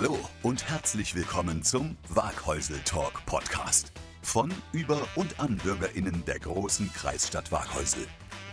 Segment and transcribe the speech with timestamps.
[0.00, 3.92] Hallo und herzlich willkommen zum Waghäusel Talk Podcast.
[4.22, 8.06] Von, über und an BürgerInnen der großen Kreisstadt Waghäusel.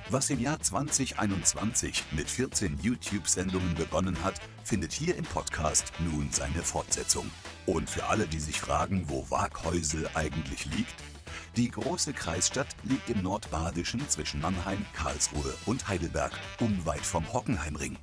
[0.09, 4.33] Was im Jahr 2021 mit 14 YouTube-Sendungen begonnen hat,
[4.65, 7.31] findet hier im Podcast nun seine Fortsetzung.
[7.65, 10.95] Und für alle, die sich fragen, wo Waghäusel eigentlich liegt,
[11.57, 17.97] die große Kreisstadt liegt im Nordbadischen zwischen Mannheim, Karlsruhe und Heidelberg, unweit vom Hockenheimring.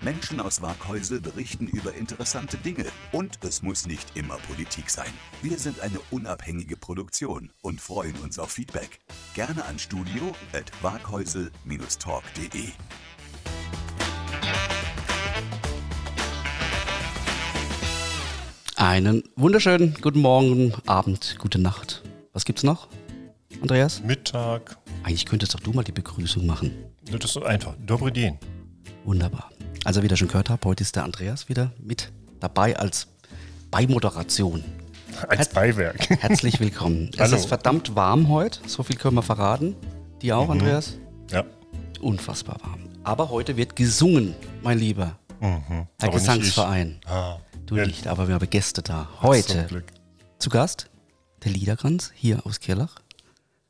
[0.00, 5.12] Menschen aus Waghäusel berichten über interessante Dinge und es muss nicht immer Politik sein.
[5.42, 9.00] Wir sind eine unabhängige Produktion und freuen uns auf Feedback.
[9.34, 12.68] Gerne an studio at waghäusel-talk.de.
[18.76, 22.04] Einen wunderschönen guten Morgen, Abend, gute Nacht.
[22.32, 22.88] Was gibt's noch,
[23.60, 24.02] Andreas?
[24.02, 24.76] Mittag.
[25.02, 26.72] Eigentlich könntest doch du mal die Begrüßung machen.
[27.10, 27.74] Das ist so einfach.
[27.84, 28.38] Dobre den.
[29.04, 29.50] Wunderbar.
[29.84, 33.08] Also wie ihr schon gehört habt, heute ist der Andreas wieder mit dabei als
[33.70, 34.62] Beimoderation.
[35.28, 36.08] Als Beiwerk.
[36.22, 37.10] Herzlich willkommen.
[37.14, 37.36] Es Hallo.
[37.36, 39.74] ist verdammt warm heute, so viel können wir verraten.
[40.22, 40.98] Die auch, Andreas?
[41.30, 41.44] Ja.
[42.00, 42.80] Unfassbar warm.
[43.02, 45.18] Aber heute wird gesungen, mein Lieber.
[45.40, 45.86] Mhm.
[46.00, 47.00] Nicht Gesangsverein.
[47.06, 47.38] Ah.
[47.66, 49.08] Du Ja, nicht, aber wir haben Gäste da.
[49.20, 49.84] zum Heute Glück.
[50.38, 50.89] zu Gast
[51.44, 52.96] der Liederkranz hier aus Kirlach.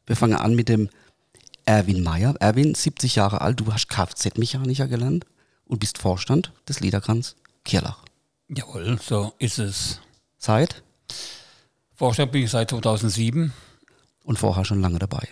[0.07, 0.89] Wir fangen an mit dem
[1.65, 2.35] Erwin Meyer.
[2.41, 5.27] Erwin, 70 Jahre alt, du hast Kfz-Mechaniker gelernt
[5.67, 8.05] und bist Vorstand des Liederkranz Kirlach.
[8.49, 10.01] Jawohl, so ist es.
[10.39, 10.83] Seit
[11.95, 13.53] Vorstand bin ich seit 2007.
[14.25, 15.29] und vorher schon lange dabei.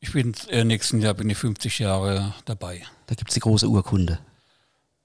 [0.00, 2.82] Ich bin äh, nächsten Jahr bin ich 50 Jahre dabei.
[3.06, 4.18] Da gibt es die große Urkunde.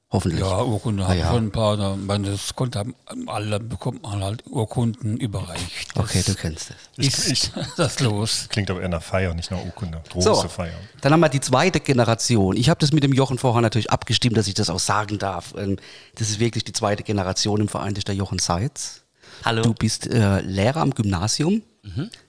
[0.10, 0.40] Hoffentlich.
[0.40, 1.32] Ja, Urkunde Ah, habe ja.
[1.34, 1.76] schon ein paar.
[1.76, 2.96] Da, man, das konnte haben,
[3.28, 5.90] alle bekommt man halt Urkunden überreicht.
[5.96, 6.76] Das Okay, du kennst es.
[6.96, 8.46] Ich, ist ich, das los.
[8.48, 10.02] klingt aber eher nach Feier, nicht nach Urkunde.
[10.10, 10.48] Große So.
[10.48, 10.76] Feier.
[11.02, 12.56] Dann haben wir die zweite Generation.
[12.56, 15.54] Ich habe das mit dem Jochen vorher natürlich abgestimmt, dass ich das auch sagen darf.
[15.58, 15.78] Ähm,
[16.16, 19.02] Das ist wirklich die zweite Generation im Verein, das ist der Jochen Seitz.
[19.44, 19.62] Hallo.
[19.62, 21.64] Du bist äh, Lehrer am Gymnasium.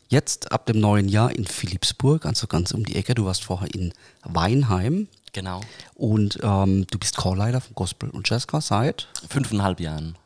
[0.08, 3.14] Jetzt ab dem neuen Jahr in Philipsburg, also ganz um die Ecke.
[3.14, 3.92] Du warst vorher in
[4.24, 5.60] Weinheim Genau.
[5.94, 9.06] und ähm, du bist Chorleiter von Gospel und Jazzchor seit.
[9.28, 10.16] Fünfeinhalb Jahren.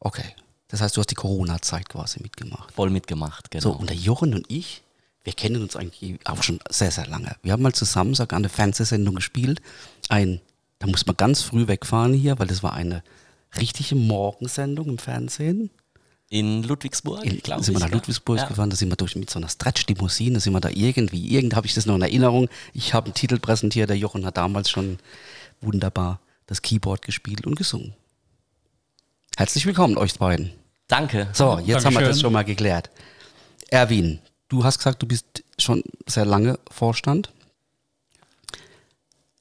[0.00, 0.34] Okay.
[0.66, 2.72] Das heißt, du hast die Corona-Zeit quasi mitgemacht.
[2.72, 3.62] Voll mitgemacht, genau.
[3.62, 4.82] So, und der Jochen und ich,
[5.22, 7.36] wir kennen uns eigentlich auch schon sehr, sehr lange.
[7.42, 9.62] Wir haben mal zusammen sogar eine Fernsehsendung gespielt.
[10.08, 10.40] Ein,
[10.80, 13.04] da muss man ganz früh wegfahren hier, weil das war eine
[13.56, 15.70] richtige Morgensendung im Fernsehen.
[16.30, 17.94] In Ludwigsburg, In, glaub sind wir ich, nach ja.
[17.96, 18.46] Ludwigsburg Ja.
[18.46, 21.66] gefahren, da sind wir durch mit so einer Stretch-Limousine, sind wir da irgendwie, irgend habe
[21.66, 22.48] ich das noch in Erinnerung.
[22.74, 24.98] Ich habe einen Titel präsentiert, der Jochen hat damals schon
[25.62, 27.94] wunderbar das Keyboard gespielt und gesungen.
[29.36, 30.52] Herzlich willkommen, euch beiden.
[30.86, 31.28] Danke.
[31.32, 32.20] So, jetzt haben wir das Dankeschön.
[32.20, 32.90] schon mal geklärt.
[33.70, 34.18] Erwin,
[34.48, 37.32] du hast gesagt, du bist schon sehr lange Vorstand.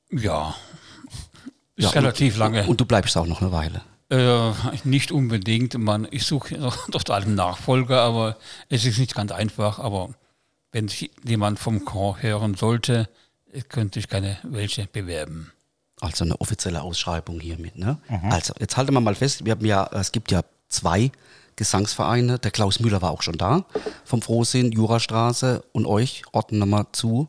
[0.09, 0.55] Ja,
[1.75, 2.65] ist Ja, relativ und, lange.
[2.67, 3.81] Und du bleibst auch noch eine Weile.
[4.09, 4.51] Äh,
[4.83, 5.77] nicht unbedingt.
[5.77, 8.37] Man, ich suche noch doch einen Nachfolger, aber
[8.69, 9.79] es ist nicht ganz einfach.
[9.79, 10.09] Aber
[10.71, 13.09] wenn sich jemand vom Chor hören sollte,
[13.69, 15.51] könnte ich gerne welche bewerben.
[15.99, 17.77] Also eine offizielle Ausschreibung hiermit.
[17.77, 17.97] Ne?
[18.29, 21.11] Also, jetzt halten wir mal fest, wir haben ja, es gibt ja zwei
[21.55, 22.37] Gesangsvereine.
[22.37, 23.65] Der Klaus Müller war auch schon da,
[24.05, 27.27] vom Frohsinn, Jurastraße und euch orten wir mal zu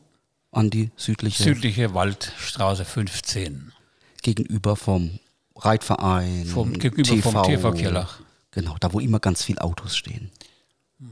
[0.52, 3.72] an die südliche, Südliche Waldstraße 15.
[4.22, 5.18] gegenüber vom
[5.58, 8.20] Reitverein, Vom, gegenüber vom TV Kirlach.
[8.50, 10.30] Genau, da wo immer ganz viele Autos stehen,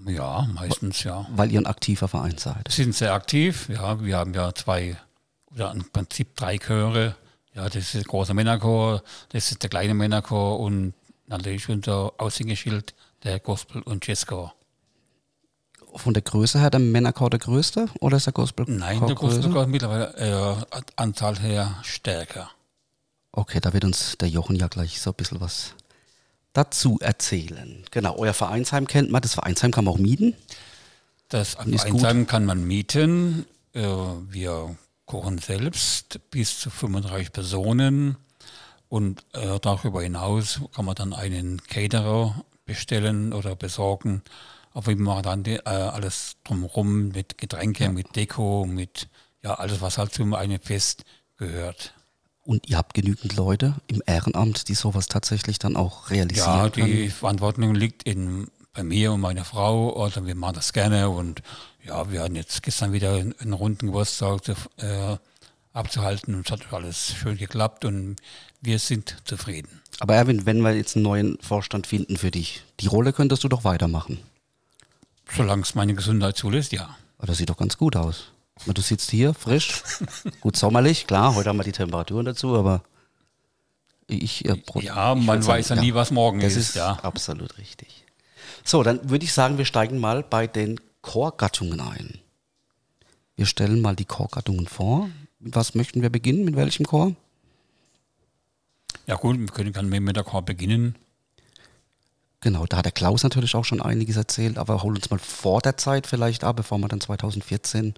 [0.07, 1.27] Ja, meistens ja.
[1.31, 2.71] weil ihr ein aktiver Verein seid.
[2.71, 3.69] sind sehr aktiv.
[3.69, 4.97] Ja, wir haben ja zwei
[5.53, 7.15] oder im Prinzip drei Chöre.
[7.55, 10.93] Ja, das ist der große Männerchor, das ist der kleine Männerchor und
[11.27, 14.55] natürlich unser Aushängeschild, der Gospel- und Jazzchor.
[15.95, 19.63] Von der Größe her der Männerchor der größte oder ist der Gospel Nein, der Gospelchor
[19.63, 22.51] ist mittlerweile äh, Anzahl her stärker.
[23.37, 25.75] Okay, da wird uns der Jochen ja gleich so ein bisschen was
[26.55, 27.85] dazu erzählen.
[27.91, 29.21] Genau, euer Vereinsheim kennt man.
[29.21, 30.35] Das Vereinsheim kann man auch mieten.
[31.29, 31.79] Das gut.
[31.79, 33.45] Vereinsheim kann man mieten.
[33.75, 34.75] Äh, wir
[35.05, 38.17] kochen selbst bis zu 35 Personen.
[38.89, 44.23] Und äh, darüber hinaus kann man dann einen Caterer bestellen oder besorgen.
[44.73, 49.09] Auf jeden Fall dann die, äh, alles drumherum mit Getränke, mit Deko, mit
[49.43, 51.05] ja alles, was halt zum einem Fest
[51.37, 51.93] gehört.
[52.47, 56.87] Und ihr habt genügend Leute im Ehrenamt, die sowas tatsächlich dann auch realisieren Ja, können.
[56.87, 60.01] die Verantwortung liegt in, bei mir und meiner Frau.
[60.01, 61.43] Also wir machen das gerne und
[61.85, 65.17] ja, wir hatten jetzt gestern wieder einen, einen runden Geburtstag zu, äh,
[65.73, 68.17] abzuhalten und es hat alles schön geklappt und
[68.61, 69.81] wir sind zufrieden.
[69.99, 73.49] Aber Erwin, wenn wir jetzt einen neuen Vorstand finden für dich, die Rolle könntest du
[73.49, 74.21] doch weitermachen.
[75.35, 76.97] Solange es meine Gesundheit zulässt, ja.
[77.19, 78.31] Aber das sieht doch ganz gut aus.
[78.65, 79.83] Du sitzt hier frisch,
[80.41, 82.83] gut sommerlich, klar, heute haben wir die Temperaturen dazu, aber
[84.09, 86.93] Ich, äh, Ja, ich man würd weiß ja nie, was morgen das ist, ist ja.
[87.03, 88.05] absolut richtig.
[88.65, 92.19] So, dann würde ich sagen, wir steigen mal bei den Chorgattungen ein.
[93.37, 95.11] Wir stellen mal die Chorgattungen vor.
[95.39, 96.45] Mit was möchten wir beginnen?
[96.45, 97.15] Mit welchem Chor?
[99.07, 100.97] Ja gut, wir können gerne mit der Chor beginnen.
[102.41, 105.61] Genau, da hat der Klaus natürlich auch schon einiges erzählt, aber hol uns mal vor
[105.61, 107.95] der Zeit vielleicht ab, bevor wir dann 2014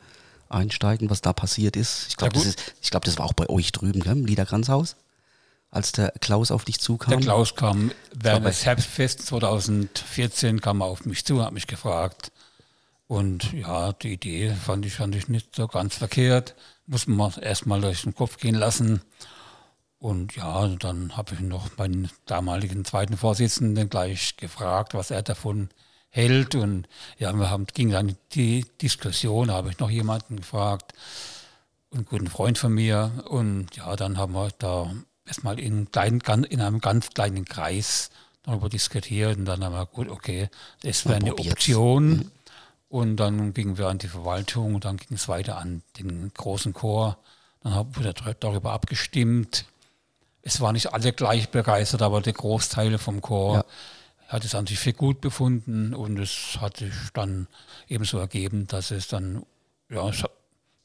[0.49, 2.06] einsteigen, was da passiert ist.
[2.09, 2.61] Ich glaube, Ja, das, gut.
[2.67, 4.97] ist- ich glaub, das war auch bei euch drüben, gell, im Liederkranzhaus,
[5.71, 7.11] als der Klaus auf dich zukam.
[7.11, 12.33] Der Klaus kam während des Herbstfests 2014 kam er auf mich zu, hat mich gefragt.
[13.06, 16.55] Und ja, die Idee fand ich, fand ich nicht so ganz verkehrt.
[16.87, 19.01] Muss man erstmal durch den Kopf gehen lassen.
[19.99, 25.71] Und ja, dann habe ich noch meinen damaligen zweiten Vorsitzenden gleich gefragt, was er davon
[26.10, 26.55] hält.
[26.55, 26.88] Und
[27.19, 30.93] ja, wir haben, ging dann die Diskussion, da habe ich noch jemanden gefragt,
[31.93, 33.25] einen guten Freund von mir.
[33.28, 34.93] Und ja, dann haben wir da
[35.26, 38.10] erstmal in, kleinen, in einem ganz kleinen Kreis
[38.43, 39.37] darüber diskutiert.
[39.38, 40.49] Und dann haben wir, gut, okay,
[40.82, 41.34] das wäre eine.
[41.52, 42.31] Option.
[42.90, 46.72] Und dann gingen wir an die Verwaltung und dann ging es weiter an den großen
[46.72, 47.19] Chor.
[47.62, 49.66] Dann haben wir dar- darüber abgestimmt.
[50.40, 53.64] Es waren nicht alle gleich begeistert, aber der Großteil vom Chor Ja.
[54.29, 57.49] Hat es an sich für gut befunden und es hat sich dann
[57.89, 59.45] ebenso ergeben, dass es dann,
[59.91, 60.11] ja,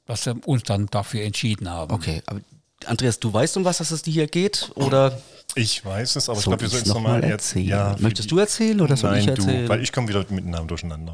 [0.05, 1.93] dass wir uns dann dafür entschieden haben.
[1.93, 2.41] Okay, aber
[2.85, 4.71] Andreas, du weißt, um was es hier geht?
[4.75, 5.21] Oder
[5.55, 7.31] Ich weiß es, aber ich soll glaube, wir ich sollen es nochmal jetzt.
[7.31, 7.67] erzählen?
[7.67, 9.63] Ja, Möchtest du erzählen oder soll Nein, ich erzählen?
[9.63, 11.13] du, weil ich komme wieder mit den Namen durcheinander.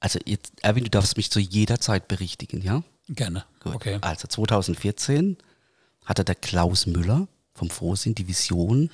[0.00, 2.82] also jetzt, Erwin, du darfst mich zu jeder Zeit berichtigen, ja?
[3.08, 3.44] Gerne.
[3.60, 3.74] Gut.
[3.74, 3.98] Okay.
[4.02, 5.36] Also 2014
[6.04, 8.90] hatte der Klaus Müller vom Frohsinn die Vision,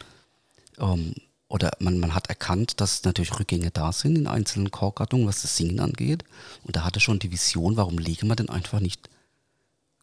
[0.79, 1.15] ähm,
[1.55, 5.57] oder man, man hat erkannt, dass natürlich Rückgänge da sind in einzelnen Chorgattungen, was das
[5.57, 6.25] Singen angeht.
[6.65, 9.09] Und da hatte schon die Vision, warum legen wir denn einfach nicht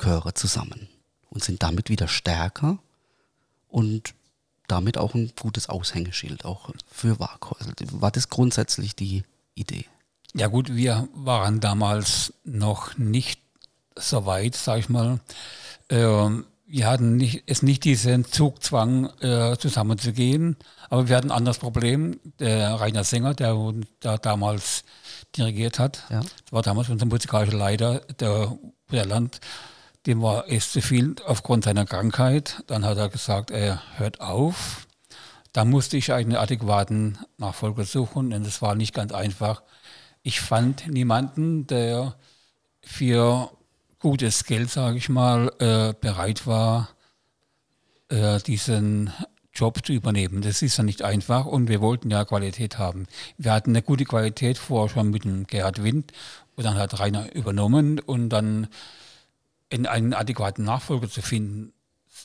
[0.02, 0.88] Chöre zusammen
[1.30, 2.80] und sind damit wieder stärker
[3.68, 4.14] und
[4.70, 7.74] damit auch ein gutes Aushängeschild, auch für Waghäusel.
[7.92, 9.84] War das grundsätzlich die Idee?
[10.34, 13.42] Ja gut, wir waren damals noch nicht
[13.98, 15.20] so weit, sag ich mal.
[15.90, 20.56] Ähm, wir hatten nicht, es nicht diesen Zugzwang, äh, zusammenzugehen,
[20.90, 22.20] aber wir hatten ein anderes Problem.
[22.40, 23.56] Der Rainer Sänger, der
[24.00, 24.84] da damals
[25.36, 26.22] dirigiert hat, Ja.
[26.50, 28.58] war damals unser musikalischer Leiter, der,
[28.92, 29.42] der Land,
[30.06, 32.64] dem war es zu viel aufgrund seiner Krankheit.
[32.68, 34.88] Dann hat er gesagt, er hört auf.
[35.54, 39.62] Da musste ich einen adäquaten Nachfolger suchen und es war nicht ganz einfach.
[40.24, 42.16] Ich fand niemanden, der
[42.82, 43.52] für
[44.02, 46.90] gutes Geld, sage ich mal, äh, bereit war,
[48.10, 49.12] äh, diesen
[49.54, 50.42] Job zu übernehmen.
[50.42, 53.08] Das ist ja nicht einfach und wir wollten ja Qualität haben.
[53.38, 56.12] Wir hatten eine gute Qualität vorher schon mit dem Gerhard Wind
[56.56, 58.68] und dann hat Rainer übernommen und dann
[59.70, 61.74] in einen adäquaten Nachfolger zu finden,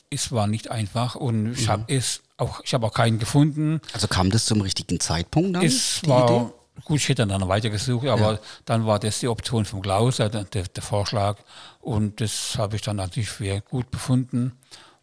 [0.09, 3.81] ist war nicht einfach und ich habe es auch, ich habe auch keinen gefunden.
[3.93, 5.65] Also kam das zum richtigen Zeitpunkt dann?
[5.65, 6.53] Es war Idee?
[6.83, 10.43] Gut, ich hätte dann weitergesucht, aber dann war das die Option vom Klaus, der, der,
[10.45, 11.37] der Vorschlag.
[11.79, 14.53] Und das habe ich dann natürlich für gut befunden.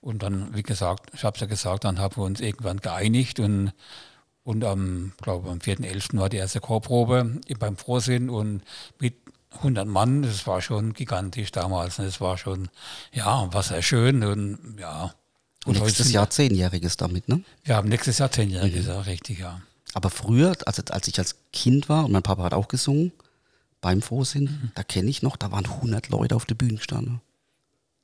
[0.00, 3.40] Und dann, wie gesagt, ich habe es ja gesagt, dann haben wir uns irgendwann geeinigt
[3.40, 3.72] und,
[4.42, 6.18] und am, glaube am 4.11.
[6.18, 8.62] war die erste Chorprobe beim Frohsinn und
[9.00, 9.14] mit
[9.52, 11.96] 100 Mann, das war schon gigantisch damals.
[11.96, 12.68] Das war schon,
[13.12, 15.14] ja, war sehr schön und ja.
[15.64, 17.42] Und Nächstes Jahr zehnjähriges damit, ne?
[17.62, 18.92] Wir haben nächstes Jahr zehnjähriges, Mhm.
[18.92, 19.62] ja, richtig, ja.
[19.94, 23.12] Aber früher, also als ich als Kind war und mein Papa hat auch gesungen
[23.80, 24.72] beim Frohsinn, Mhm.
[24.74, 27.20] da kenne ich noch, da waren 100 Leute auf der Bühne gestanden.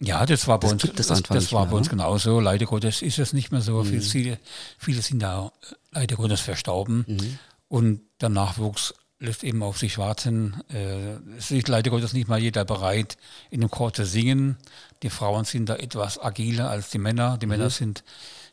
[0.03, 1.95] Ja, das war bei Das uns, das, das nicht war mehr, bei uns ne?
[1.95, 1.99] Mhm.
[1.99, 2.41] genauso.
[2.41, 3.85] Leider Gottes ist es nicht mehr so.
[3.85, 4.39] Viele, viele,
[4.79, 5.53] viele sind da
[5.93, 7.05] leider Gottes verstorben.
[7.07, 7.39] Mhm.
[7.69, 10.63] Und der Nachwuchs lässt eben auf sich warten.
[10.73, 13.19] Äh, Es ist leider Gottes nicht mal jeder bereit,
[13.51, 14.57] in einem Chor zu singen.
[15.03, 17.37] Die Frauen sind da etwas agiler als die Männer.
[17.37, 17.51] Die Mhm.
[17.51, 18.03] Männer sind,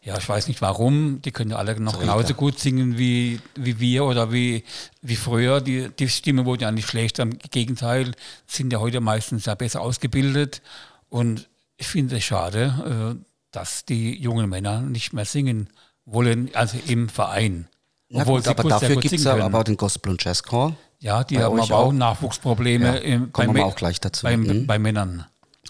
[0.07, 3.77] ja, ich weiß nicht warum, die können ja alle noch genauso gut singen wie, wie
[3.81, 4.63] wir oder wie,
[5.01, 5.59] wie früher.
[5.59, 7.23] Die, die Stimme wurde ja nicht schlechter.
[7.23, 8.13] Im Gegenteil,
[8.47, 10.61] sind ja heute meistens ja besser ausgebildet.
[11.09, 15.67] Und ich finde es schade, äh, dass die jungen Männer nicht mehr singen
[16.05, 17.67] wollen, also im Verein.
[18.09, 20.73] Na Obwohl gut, aber dafür gibt es ja aber den Gospel- und Jazzchor.
[20.99, 21.91] Ja, die haben aber auch auch.
[21.91, 24.23] Nachwuchsprobleme Ja, im- kommen wir bei, Mä- auch gleich dazu.
[24.23, 24.65] Bei, Mhm.
[24.65, 25.25] bei Männern.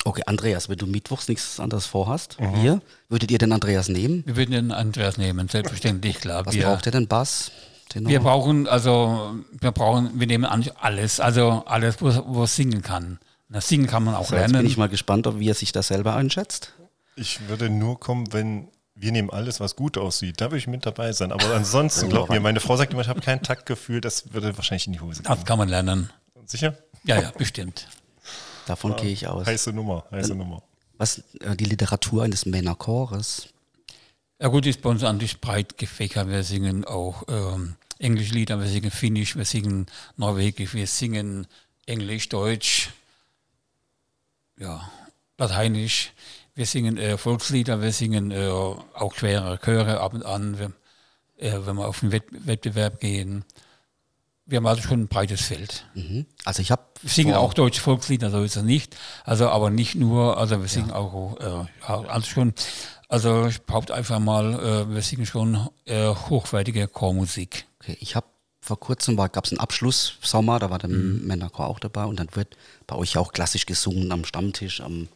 [0.05, 2.55] Okay, Andreas, wenn du mittwochs nichts anderes vorhast, Mhm.
[2.55, 4.23] hier, würdet ihr den Andreas nehmen?
[4.25, 6.45] Wir würden den Andreas nehmen, selbstverständlich, klar.
[6.45, 7.07] Was wir, braucht ihr denn?
[7.07, 7.51] Bass?
[7.89, 8.09] Tenor?
[8.11, 12.81] wir brauchen, also, wir brauchen, wir nehmen eigentlich alles, also alles, wo, wo es singen
[12.81, 13.19] kann.
[13.49, 14.67] Na, singen kann man auch so, jetzt bin lernen.
[14.67, 16.73] ich mal gespannt, ob wie er sich das selber einschätzt.
[17.15, 20.41] Ich würde nur kommen, wenn wir nehmen alles, was gut aussieht.
[20.41, 21.31] Da würde ich mit dabei sein.
[21.31, 24.01] Aber ansonsten, glaub mir, meine Frau sagt immer, ich habe kein Taktgefühl.
[24.01, 25.33] Das würde wahrscheinlich in die Hose gehen.
[25.33, 26.09] das kann man lernen.
[26.45, 26.75] Sicher?
[27.05, 27.87] Ja, ja, bestimmt.
[28.67, 29.47] Davon gehe ich aus.
[29.47, 30.61] Heiße Nummer, heiße Nummer.
[30.97, 33.47] Was äh, die Literatur eines Männerchores?
[34.39, 36.27] Ja gut, ist bei uns eigentlich breit gefächert.
[36.27, 41.47] Wir singen auch ähm, Englisch Lieder, wir singen Finnisch, wir singen Norwegisch, wir singen
[41.85, 42.91] Englisch, Deutsch,
[44.59, 44.91] ja,
[45.37, 46.11] Lateinisch.
[46.55, 50.73] Wir singen äh, Volkslieder, wir singen äh, auch schwere Chöre ab und an, wenn,
[51.37, 53.45] äh, wenn wir auf den Wett Wettbewerb gehen.
[54.47, 55.85] Wir haben also schon ein breites Feld.
[55.93, 56.25] Mhm.
[56.45, 58.95] Also ich habe Wir singen auch deutsche Volkslieder, so ist es nicht.
[59.25, 62.53] Also aber nicht nur, also wir singen auch, äh, ja, also schon,
[63.09, 67.65] also ich behaupte einfach mal, äh, wir singen schon äh, hochwertige Chormusik.
[67.81, 68.27] Okay, ich habe
[68.61, 72.27] vor kurzem gab es einen Abschluss Sommer, da war der Männerchor auch dabei und dann
[72.33, 75.07] wird bei euch ja auch klassisch gesungen am Stammtisch, am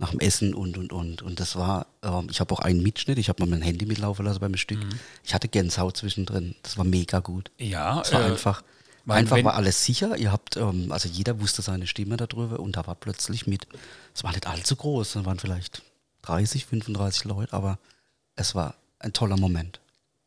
[0.00, 3.18] nach dem Essen und und und und das war, ähm, ich habe auch einen Mitschnitt,
[3.18, 4.78] ich habe mal mein Handy mitlaufen lassen beim Stück.
[5.22, 7.50] Ich hatte Gänsehaut zwischendrin, das war mega gut.
[7.58, 8.62] Ja, Es war äh, einfach,
[9.06, 10.16] einfach war alles sicher.
[10.16, 13.66] Ihr habt, ähm, also jeder wusste seine Stimme darüber und da war plötzlich mit,
[14.14, 15.82] es war nicht allzu groß, es waren vielleicht
[16.22, 17.78] 30, 35 Leute, aber
[18.36, 19.80] es war ein toller Moment.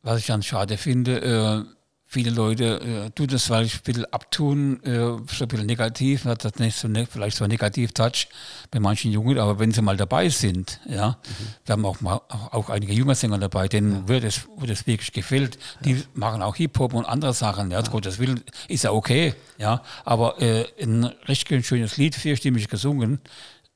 [0.04, 1.66] Was ich dann schade finde, äh,
[2.14, 6.46] viele Leute äh, tun das vielleicht ein bisschen abtun, äh, so ein bisschen negativ, hat
[6.46, 8.28] das nicht so ne, vielleicht so ein Negativ-Touch
[8.70, 11.18] bei manchen Jungen, aber wenn sie mal dabei sind, ja,
[11.66, 14.86] wir haben auch, mal, auch, auch einige junge Sänger dabei, denen wird es, wo das
[14.86, 19.34] wirklich gefällt, die machen auch Hip-Hop und andere Sachen, ja, Gottes Willen, ist ja okay,
[19.58, 23.22] ja, aber äh, ein richtig schönes Lied, vierstimmig gesungen,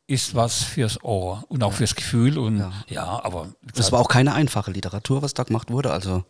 [0.06, 4.08] ist was fürs Ohr und auch fürs Gefühl und ja, aber wie Das war auch
[4.08, 6.24] keine einfache Literatur, was da gemacht wurde, also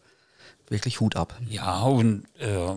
[0.69, 1.36] wirklich Hut ab.
[1.47, 2.75] Ja, und äh,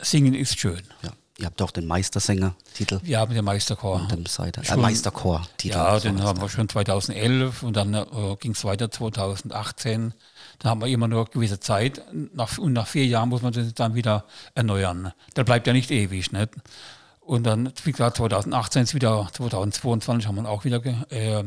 [0.00, 0.82] Singen ist schön.
[1.02, 1.10] Ja.
[1.38, 4.00] Ihr habt auch den Meistersänger-Titel, Wir haben den Meisterchor.
[4.00, 5.74] und den Seite, äh, Meisterchor-Titel.
[5.74, 8.06] Ja, den haben wir schon 2011 und dann äh,
[8.40, 10.14] ging es weiter 2018.
[10.58, 12.00] Da haben wir immer nur gewisse Zeit
[12.32, 15.12] nach, und nach vier Jahren muss man das dann wieder erneuern.
[15.36, 16.32] Der bleibt ja nicht ewig.
[16.32, 16.54] Nicht?
[17.20, 21.44] Und dann, wie gesagt, 2018 ist wieder, 2022 haben wir auch wieder äh,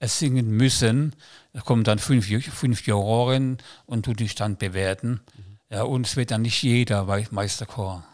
[0.00, 1.14] es singen müssen.
[1.52, 5.20] Da kommen dann fünf, fünf Juroren und du dich dann bewerten.
[5.70, 8.04] Ja, und es wird dann nicht jeder Meisterchor.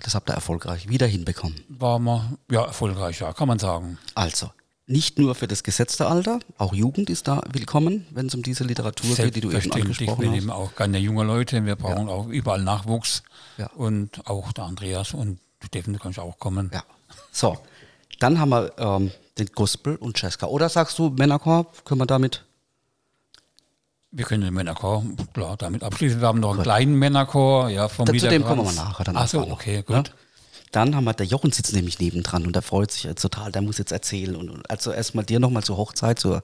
[0.00, 1.60] Das habt ihr erfolgreich wieder hinbekommen.
[1.68, 3.98] War mal ja, erfolgreich, ja, kann man sagen.
[4.14, 4.50] Also,
[4.86, 8.64] nicht nur für das gesetzte Alter, auch Jugend ist da willkommen, wenn es um diese
[8.64, 10.56] Literatur geht, die du eben Selbstverständlich, wir angesprochen nehmen hast.
[10.56, 13.22] auch gerne junge Leute, wir brauchen auch überall Nachwuchs.
[13.58, 13.68] Ja.
[13.70, 16.70] Und auch der Andreas und Steffen, du kannst auch kommen.
[16.72, 16.82] Ja.
[17.30, 17.58] So,
[18.18, 20.46] dann haben wir ähm, den Gospel und Cheska.
[20.46, 22.44] Oder sagst du, Männerchor, können wir damit?
[24.10, 26.20] Wir können den Männerchor, klar, damit abschließen.
[26.20, 29.16] Wir haben noch einen kleinen Männerchor, ja, vom Da, zu dem kommen wir nachher dann
[29.16, 29.82] Ach so, einfach noch, okay, ne?
[29.84, 30.14] gut.
[30.70, 33.62] Dann haben wir, der Jochen sitzt nämlich nebendran und der freut sich jetzt total, der
[33.62, 34.36] muss jetzt erzählen.
[34.36, 36.42] Und also erstmal dir nochmal zur Hochzeit, zur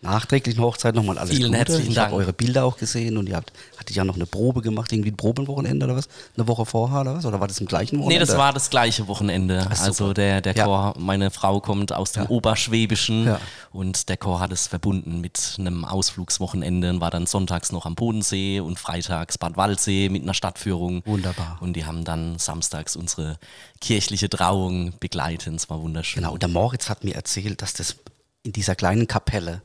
[0.00, 1.58] nachträglichen Hochzeit nochmal alles Vielen Gute.
[1.58, 2.20] herzlichen ich habe Dank.
[2.22, 5.16] eure Bilder auch gesehen und ihr habt, hattet ja noch eine Probe gemacht, irgendwie ein
[5.16, 6.08] Probenwochenende oder was?
[6.36, 7.26] Eine Woche vorher oder was?
[7.26, 8.26] Oder war das im gleichen Nee, Wochenende?
[8.26, 9.66] das war das gleiche Wochenende.
[9.68, 10.64] Ach, also der, der Ja.
[10.66, 12.28] Chor, meine Frau kommt aus dem Ja.
[12.30, 13.40] Oberschwäbischen Ja.
[13.72, 17.96] und der Chor hat es verbunden mit einem Ausflugswochenende und war dann sonntags noch am
[17.96, 21.02] Bodensee und freitags Bad Waldsee mit einer Stadtführung.
[21.06, 21.58] Wunderbar.
[21.60, 23.36] Und die haben dann samstags unsere
[23.80, 25.52] kirchliche Trauung begleitet.
[25.54, 26.22] Es war wunderschön.
[26.22, 27.96] Genau, und der Moritz hat mir erzählt, dass das
[28.44, 29.60] in dieser kleinen Kapelle,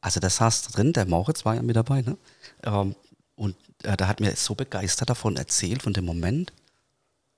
[0.00, 2.16] also das saß drin, der Moritz war ja mit dabei, ne?
[2.64, 2.94] Ähm,
[3.36, 6.52] und äh, da hat mir so begeistert davon erzählt, von dem Moment,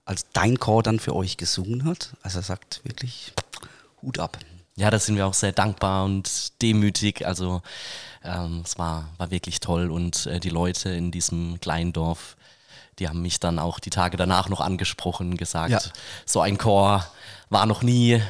[0.04, 2.14] als dein Chor dann für euch gesungen hat.
[2.23, 3.33] Also er sagt wirklich,
[4.02, 4.38] Hut ab.
[4.75, 7.26] Ja, da sind wir auch sehr dankbar und demütig.
[7.26, 7.62] Also
[8.25, 12.37] ähm, es war, war wirklich toll und äh, die Leute in diesem kleinen Dorf,
[12.99, 15.81] die haben mich dann auch die Tage danach noch angesprochen, gesagt, Ja.
[16.26, 17.07] so ein Chor
[17.49, 18.21] war noch nie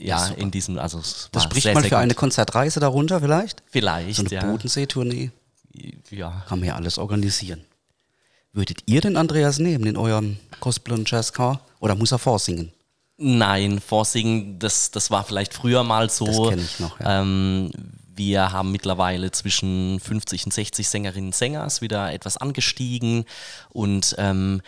[0.00, 2.02] ja, in diesem, also es Das war spricht sehr, mal sehr für gut.
[2.02, 3.62] eine Konzertreise darunter vielleicht?
[3.70, 4.44] Vielleicht, So eine ja.
[4.44, 5.30] Bodenseetournee
[6.10, 6.44] ja.
[6.48, 7.64] kann man ja alles organisieren.
[8.52, 11.60] Würdet ihr den Andreas nehmen in eurem Gospel- und Jazzchor?
[11.80, 12.72] Oder muss er vorsingen?
[13.18, 16.26] Nein, Vorsingen, das, das war vielleicht früher mal so.
[16.26, 17.20] Das kenn ich noch, ja.
[17.20, 17.70] ähm,
[18.14, 23.24] wir haben mittlerweile zwischen 50 und 60 Sängerinnen und Sänger, ist wieder etwas angestiegen
[23.70, 24.60] und ähm,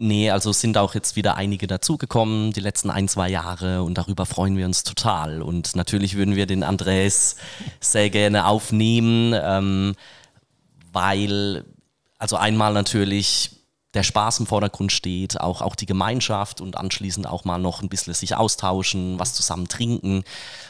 [0.00, 4.26] nee, also sind auch jetzt wieder einige dazugekommen, die letzten ein, zwei Jahre und darüber
[4.26, 5.42] freuen wir uns total.
[5.42, 7.36] Und natürlich würden wir den Andres
[7.80, 9.94] sehr gerne aufnehmen, ähm,
[10.92, 11.64] weil,
[12.18, 13.60] also einmal natürlich
[13.94, 17.88] der Spaß im Vordergrund steht, auch, auch die Gemeinschaft und anschließend auch mal noch ein
[17.88, 20.24] bisschen sich austauschen, was zusammen trinken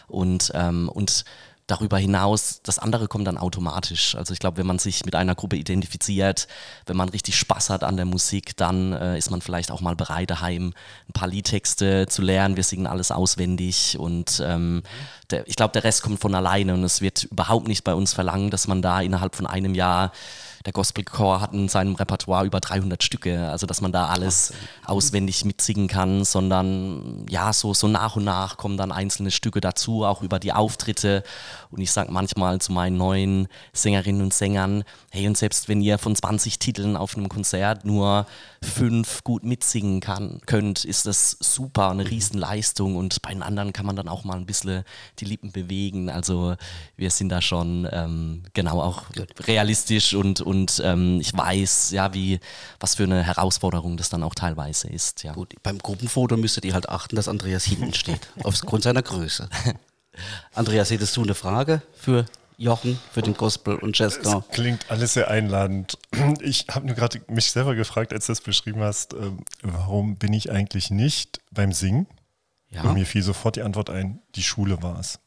[0.09, 1.25] und, ähm, und
[1.71, 4.15] darüber hinaus, das andere kommt dann automatisch.
[4.15, 6.49] Also ich glaube, wenn man sich mit einer Gruppe identifiziert,
[6.87, 9.97] wenn man richtig Spaß hat an der Musik, dann äh, ist man vielleicht auch mal
[9.97, 10.73] bereit, daheim
[11.09, 12.57] ein paar Liedtexte zu lernen.
[12.57, 14.83] Wir singen alles auswendig und ähm,
[15.31, 18.13] der, ich glaube, der Rest kommt von alleine und es wird überhaupt nicht bei uns
[18.13, 20.13] verlangen, dass man da innerhalb von einem Jahr
[20.67, 24.53] der Gospelchor hat in seinem Repertoire über 300 Stücke, also dass man da alles
[24.85, 30.05] auswendig mitsingen kann, sondern ja, so, so nach und nach kommen dann einzelne Stücke dazu,
[30.05, 31.23] auch über die Auftritte.
[31.71, 35.99] Und ich sage manchmal zu meinen neuen Sängerinnen und Sängern, hey, und selbst wenn ihr
[35.99, 38.27] von 20 Titeln auf einem Konzert nur
[38.63, 42.97] fünf gut mitsingen kann, könnt, ist das super, eine Riesenleistung.
[42.97, 44.83] Und bei den anderen kann man dann auch mal ein bisschen
[45.19, 46.11] die Lippen bewegen.
[46.11, 46.57] Also
[46.97, 49.05] wir sind da schon ähm, genau auch
[49.47, 52.41] realistisch und, und ähm, ich weiß, ja, wie,
[52.81, 55.23] was für eine Herausforderung das dann auch teilweise ist.
[55.23, 55.33] Ja.
[55.33, 59.49] Gut, beim Gruppenfoto müsstet ihr halt achten, dass Andreas hinten steht, aufgrund seiner Größe.
[60.55, 64.45] Andreas, hättest du eine Frage für Jochen, für den Gospel und Jazz-Star?
[64.53, 65.97] Klingt alles sehr einladend.
[66.41, 70.33] Ich habe nur gerade mich selber gefragt, als du das beschrieben hast, ähm, warum bin
[70.35, 72.07] ich eigentlich nicht beim Singen?
[72.69, 72.83] Ja.
[72.83, 75.19] Und mir fiel sofort die Antwort ein, die Schule war es.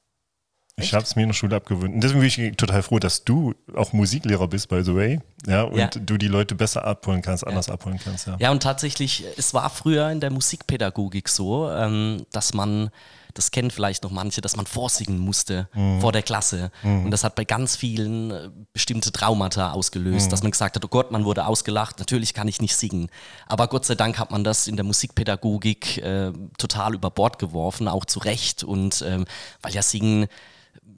[0.76, 1.94] Ich habe es mir in der Schule abgewöhnt.
[1.94, 5.20] Und deswegen bin ich total froh, dass du auch Musiklehrer bist, by the way.
[5.46, 5.88] Ja, und Ja.
[5.88, 8.26] du die Leute besser abholen kannst, anders abholen kannst.
[8.26, 8.38] Ja.
[8.40, 12.90] Ja, und tatsächlich, es war früher in der Musikpädagogik so, ähm, dass man,
[13.34, 15.68] das kennen vielleicht noch manche, dass man vorsingen musste
[16.00, 16.72] vor der Klasse.
[17.06, 20.88] Und das hat bei ganz vielen äh, bestimmte Traumata ausgelöst, dass man gesagt hat, oh
[20.88, 23.10] Gott, man wurde ausgelacht, natürlich kann ich nicht singen.
[23.48, 27.88] Aber Gott sei Dank hat man das in der Musikpädagogik äh, total über Bord geworfen,
[27.88, 28.64] auch zu Recht.
[28.64, 29.26] Und ähm,
[29.62, 30.28] weil ja Singen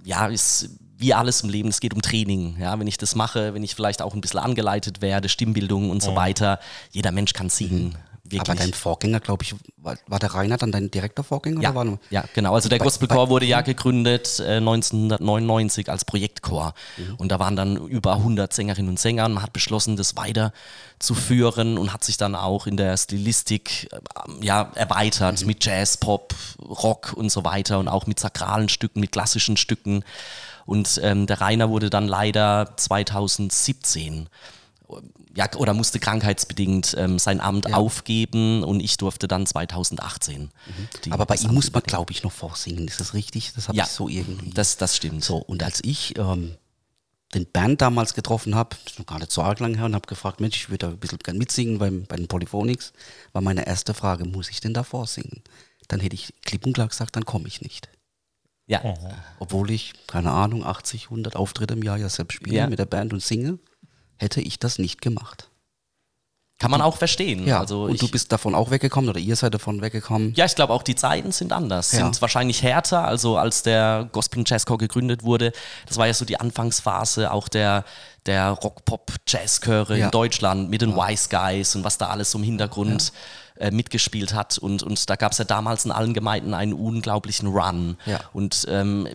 [0.03, 2.57] ja, ist wie alles im Leben, es geht um Training.
[2.59, 6.01] Ja, wenn ich das mache, wenn ich vielleicht auch ein bisschen angeleitet werde, Stimmbildung und
[6.01, 6.59] so weiter,
[6.91, 7.97] jeder Mensch kann singen.
[8.27, 8.41] Wirklich.
[8.41, 11.61] Aber dein Vorgänger, glaube ich, war, war der Rainer dann dein direkter Vorgänger?
[11.61, 12.55] ja, Oder war ja, genau.
[12.55, 16.73] Also der Bei- Gospelchor bei- wurde ja gegründet äh, 1999 als Projektchor.
[17.17, 19.25] Und da waren dann über 100 Sängerinnen und Sänger.
[19.25, 23.99] Und man hat beschlossen, das weiterzuführen und hat sich dann auch in der Stilistik äh,
[24.43, 29.11] ja, erweitert mit Jazz, Pop, Rock und so weiter und auch mit sakralen Stücken, mit
[29.11, 30.03] klassischen Stücken.
[30.65, 34.29] Und ähm, der Rainer wurde dann leider 2017
[35.35, 40.49] ja, oder musste krankheitsbedingt ähm, sein Amt aufgeben und ich durfte dann 2018.
[41.03, 42.87] die- Aber bei ihm muss man, glaube ich, noch vorsingen.
[42.87, 43.53] Ist das richtig?
[43.53, 43.83] Das habe Ja.
[43.83, 44.49] ich so irgendwie.
[44.51, 45.23] Das, das stimmt.
[45.23, 46.55] So, und als ich ähm,
[47.33, 50.07] den Bernd damals getroffen habe, ist noch gar nicht so arg lang her, und habe
[50.07, 52.93] gefragt, Mensch, ich würde da ein bisschen gern mitsingen beim, bei den Polyphonics,
[53.33, 55.41] war meine erste Frage, muss ich denn da vorsingen?
[55.89, 57.89] Dann hätte ich klipp und klar gesagt, dann komme ich nicht.
[58.67, 58.81] Ja,
[59.39, 62.67] Obwohl ich, keine Ahnung, 80, 100 Auftritte im Jahr ja selbst spiele Ja.
[62.67, 63.59] mit der Band und singe,
[64.17, 65.49] hätte ich das nicht gemacht.
[66.57, 67.45] kann man auch verstehen.
[67.45, 70.33] Ja, also und du bist davon auch weggekommen oder ihr seid davon weggekommen.
[70.35, 71.99] ja, ich glaube auch die Zeiten sind anders, Ja.
[71.99, 73.03] sind wahrscheinlich härter.
[73.05, 75.51] Also als der Gospel und Jazzchor gegründet wurde,
[75.85, 77.83] das war ja so die Anfangsphase auch der
[78.25, 80.05] der Rock-Pop-Jazz-Chöre Ja.
[80.05, 83.11] in Deutschland mit den Wise Guys und was da alles so im Hintergrund
[83.57, 84.57] äh, mitgespielt hat.
[84.57, 87.97] Und, und da gab es ja damals in allen Gemeinden einen unglaublichen Run.
[88.05, 88.21] Ja.
[88.33, 89.07] Und ähm,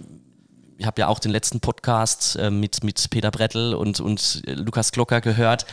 [0.80, 4.54] ich habe ja auch den letzten Podcast äh, mit, mit Peter Brettel und, und äh,
[4.54, 5.66] Lukas Glocker gehört.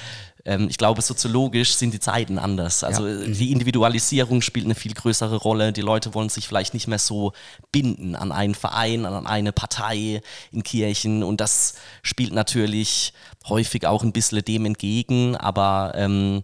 [0.43, 2.83] Ähm, ich glaube, soziologisch sind die Zeiten anders.
[2.83, 5.71] Also äh, die Individualisierung spielt eine viel größere Rolle.
[5.71, 7.31] Die Leute wollen sich vielleicht nicht mehr so
[7.71, 11.23] binden an einen Verein, an eine Partei in Kirchen.
[11.23, 13.13] Und das spielt natürlich
[13.47, 15.37] häufig auch ein bisschen dem entgegen.
[15.37, 16.43] Aber ähm,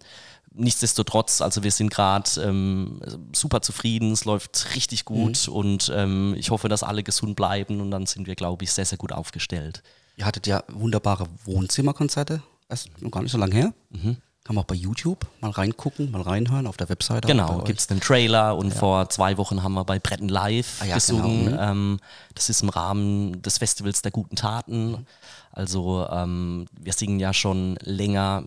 [0.56, 3.02] nichtsdestotrotz, also wir sind gerade ähm,
[3.34, 7.92] super zufrieden, es läuft richtig gut und ähm, ich hoffe, dass alle gesund bleiben und
[7.92, 9.84] dann sind wir, glaube ich, sehr, sehr gut aufgestellt.
[10.16, 13.74] Ihr hattet ja wunderbare Wohnzimmerkonzerte, erst noch gar nicht so lange her.
[13.90, 14.18] Mhm.
[14.44, 17.26] Kann man auch bei YouTube mal reingucken, mal reinhören, auf der Webseite.
[17.28, 20.86] Genau, gibt es einen Trailer und vor zwei Wochen haben wir bei Bretten Live Ah
[20.86, 21.46] ja, gesungen.
[21.46, 22.00] genau, ähm,
[22.36, 25.08] das ist im Rahmen des Festivals der guten Taten.
[25.54, 28.44] Also ähm, wir singen ja schon länger,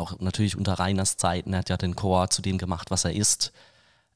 [0.00, 1.52] auch natürlich unter Reiners Zeiten.
[1.52, 3.52] Er hat ja den Chor zu dem gemacht, was er ist.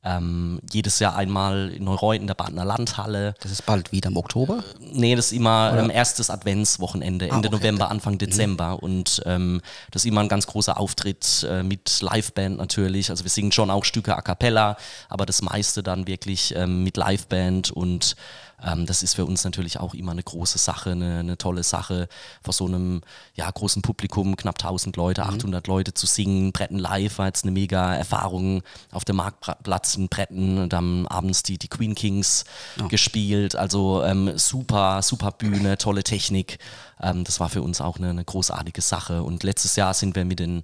[0.06, 3.34] Ähm, jedes Jahr einmal in Neureuth in der Badener Landhalle.
[3.40, 4.62] Das ist bald wieder im Oktober.
[4.78, 7.56] Nee, das ist immer ähm, erstes Adventswochenende, Ende okay.
[7.56, 8.82] November, Anfang Dezember.
[8.82, 13.08] Und ähm, das ist immer ein ganz großer Auftritt äh, mit Liveband natürlich.
[13.08, 14.76] Also wir singen schon auch Stücke a cappella,
[15.08, 18.14] aber das meiste dann wirklich ähm, mit Liveband und
[18.62, 22.08] ähm, das ist für uns natürlich auch immer eine große Sache, eine, eine tolle Sache,
[22.42, 23.02] vor so einem
[23.34, 26.52] ja, großen Publikum, knapp 1000 Leute, 800 Leute zu singen.
[26.52, 31.42] Bretten live war jetzt eine mega Erfahrung auf dem Marktplatz in Bretten und haben abends
[31.42, 32.44] die, die Queen Kings
[32.88, 33.56] gespielt.
[33.56, 36.58] Also ähm, super, super Bühne, tolle Technik.
[37.00, 39.22] Ähm, das war für uns auch eine, eine großartige Sache.
[39.22, 40.62] Und letztes Jahr sind wir mit den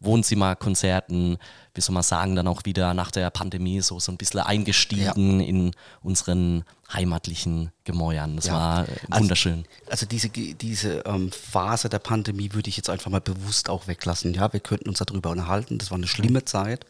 [0.00, 1.38] Wohnzimmerkonzerten,
[1.78, 5.38] wie soll man sagen, dann auch wieder nach der Pandemie so, so ein bisschen eingestiegen
[5.40, 5.70] in
[6.02, 8.34] unseren heimatlichen Gemäuern.
[8.34, 8.52] Das Ja.
[8.54, 9.64] war Also- wunderschön.
[9.88, 14.34] Also diese, diese ähm, Phase der Pandemie würde ich jetzt einfach mal bewusst auch weglassen.
[14.34, 15.78] Ja, wir könnten uns darüber unterhalten.
[15.78, 16.84] Das war eine schlimme Zeit.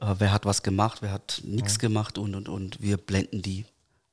[0.00, 3.64] Äh, wer hat was gemacht, wer hat nichts gemacht und, und, und wir blenden die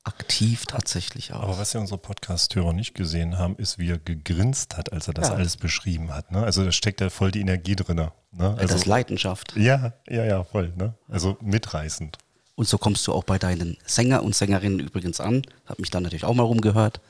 [0.06, 1.42] aktiv tatsächlich auch.
[1.42, 5.14] Aber was ja unsere Podcast-Hörer nicht gesehen haben, ist, wie er gegrinst hat, als er
[5.14, 5.34] das Ja.
[5.34, 6.30] alles beschrieben hat.
[6.32, 6.42] Ne?
[6.42, 7.96] Also da steckt ja voll die Energie drin.
[7.96, 8.12] Ne?
[8.32, 9.54] das Also, ist Leidenschaft.
[9.56, 10.72] ja, ja, ja, voll.
[10.76, 10.94] Ne?
[11.08, 12.18] Also mitreißend.
[12.54, 15.42] Und so kommst du auch bei deinen Sänger und Sängerinnen übrigens an.
[15.66, 17.00] Hab mich dann natürlich auch mal rumgehört.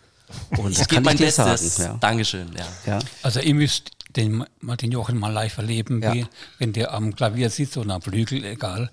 [0.57, 1.77] Und Ich das kann mein ich dir Bestes.
[1.77, 2.01] sagen.
[2.01, 2.49] Dankeschön.
[2.57, 2.67] Ja.
[2.87, 2.99] Ja.
[2.99, 3.05] Ja.
[3.23, 6.15] Also ihr müsst den, mal den Jochen mal live erleben, Ja.
[6.15, 6.27] wie,
[6.59, 8.91] wenn der am Klavier sitzt oder am Flügel, egal.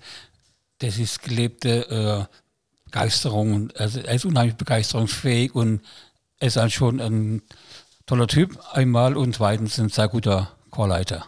[0.78, 2.36] Das ist gelebte äh,
[2.94, 3.70] Begeisterung.
[3.76, 5.80] Also er ist unheimlich begeisterungsfähig und
[6.38, 7.42] er ist halt schon ein
[8.06, 11.26] toller Typ einmal und zweitens ein sehr guter Chorleiter.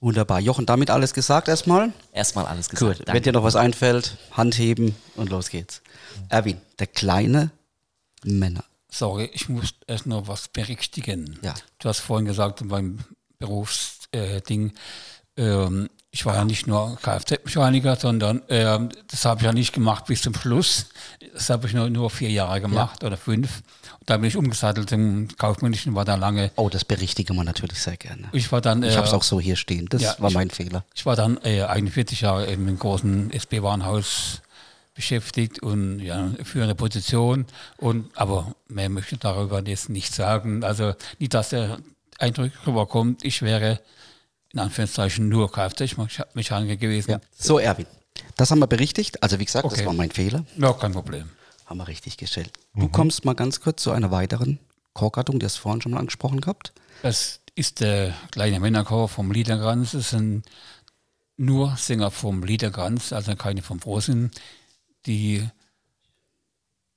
[0.00, 0.40] Wunderbar.
[0.40, 1.92] Jochen, damit alles gesagt erstmal?
[2.12, 2.98] Erstmal alles gesagt.
[2.98, 5.82] Gut, wenn dir noch was einfällt, Hand heben und los geht's.
[6.28, 7.52] Erwin, der kleine
[8.24, 8.64] Männer.
[8.90, 11.38] Sorry, ich muss erst noch was berichtigen.
[11.42, 11.54] Ja.
[11.78, 12.98] Du hast vorhin gesagt, beim
[13.38, 14.72] Berufsding,
[15.36, 19.72] äh, ähm, ich war ja nicht nur Kfz-Mechaniker, sondern ähm, das habe ich ja nicht
[19.72, 20.86] gemacht bis zum Schluss.
[21.32, 23.62] Das habe ich nur, nur vier Jahre gemacht oder fünf.
[23.98, 26.50] Und da bin ich umgesattelt im Kaufmännischen, war da lange.
[26.56, 28.28] Oh, das berichtige man natürlich sehr gerne.
[28.32, 29.86] Ich war dann, Ich äh, habe es auch so hier stehen.
[29.88, 30.84] Das ja, war ich- mein Fehler.
[30.94, 34.42] ich war dann äh, 41 Jahre in einem großen SB-Warenhaus
[34.94, 37.46] beschäftigt und ja, führende Position.
[37.78, 40.62] Und, aber mehr möchte ich darüber jetzt nicht sagen.
[40.62, 41.78] Also nicht, dass der
[42.18, 43.80] Eindruck rüberkommt, ich wäre
[44.52, 47.20] in Anführungszeichen nur Kfz-Mechaniker gewesen.
[47.36, 47.86] So, Erwin,
[48.36, 49.22] das haben wir berichtigt.
[49.22, 49.86] Also wie gesagt, das Okay.
[49.86, 50.44] war mein Fehler.
[50.58, 51.30] Ja, kein Problem.
[51.66, 52.50] Haben wir richtig gestellt.
[52.74, 54.58] Du kommst mal ganz kurz zu einer weiteren
[54.94, 56.72] Chorgattung, die hast du vorhin schon mal angesprochen gehabt.
[57.02, 59.94] Das ist der kleine Männerchor vom Liederkranz.
[59.94, 60.42] Es sind
[61.38, 64.30] nur Sänger vom Liederkranz, also keine vom Frohsinn.
[65.06, 65.48] Die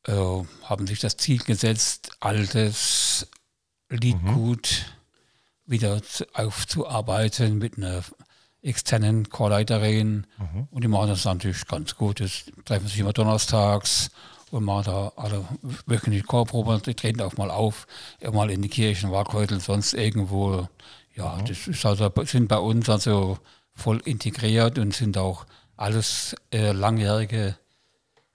[0.08, 3.28] äh, haben sich das Ziel gesetzt, altes
[3.90, 4.86] Liedgut
[5.66, 8.04] wieder zu, aufzuarbeiten mit einer
[8.62, 10.26] externen Chorleiterin.
[10.72, 12.20] Und die machen das natürlich ganz gut.
[12.20, 14.10] Das treffen sich immer donnerstags
[14.52, 15.46] und machen da alle
[15.86, 16.82] wöchentlich Chorproben.
[16.82, 17.88] Die treten auch mal auf,
[18.32, 20.68] mal in die Kirchen, Waghäusel, sonst irgendwo.
[21.16, 23.38] Ja, das ist also, sind bei uns also
[23.74, 25.46] voll integriert und sind auch
[25.78, 27.58] alles äh, langjährige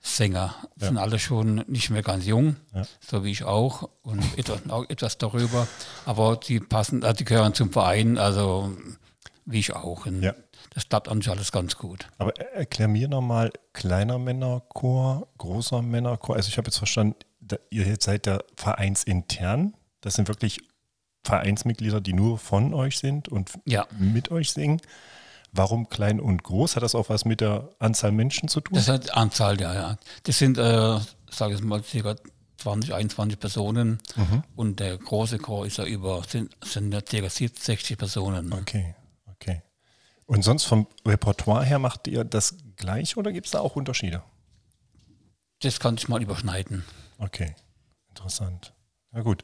[0.02, 0.54] Sänger.
[0.76, 2.56] Sind alle schon nicht mehr ganz jung,
[3.00, 5.68] so wie ich auch und etwas, auch etwas darüber.
[6.06, 8.74] Aber die passen, äh, die gehören zum Verein, also
[9.44, 10.06] wie ich auch.
[10.06, 10.34] Und Ja.
[10.72, 12.06] Das klappt eigentlich alles ganz gut.
[12.18, 16.36] Aber er- erklär mir nochmal, kleiner Männerchor, großer Männerchor.
[16.36, 17.16] Also ich habe jetzt verstanden,
[17.70, 19.74] ihr seid da vereinsintern.
[20.00, 20.60] Das sind wirklich
[21.24, 23.86] Vereinsmitglieder, die nur von euch sind und Ja.
[23.98, 24.80] mit euch singen.
[25.52, 26.76] Warum klein und groß?
[26.76, 28.76] Hat das auch was mit der Anzahl Menschen zu tun?
[28.76, 29.96] Das hat Anzahl, ja, ja.
[30.22, 30.98] Das sind, äh,
[31.30, 32.16] sage ich mal, ca.
[32.56, 34.00] 20, 21 Personen
[34.54, 37.28] und der große Chor ist ja über, sind, sind ja ca.
[37.28, 38.52] 60 Personen.
[38.52, 38.94] okay,
[39.32, 39.62] okay.
[40.26, 44.22] Und sonst vom Repertoire her macht ihr das gleich oder gibt es da auch Unterschiede?
[45.62, 46.84] Das kann ich mal überschneiden.
[47.18, 47.54] Okay,
[48.10, 48.74] interessant.
[49.10, 49.42] Na gut.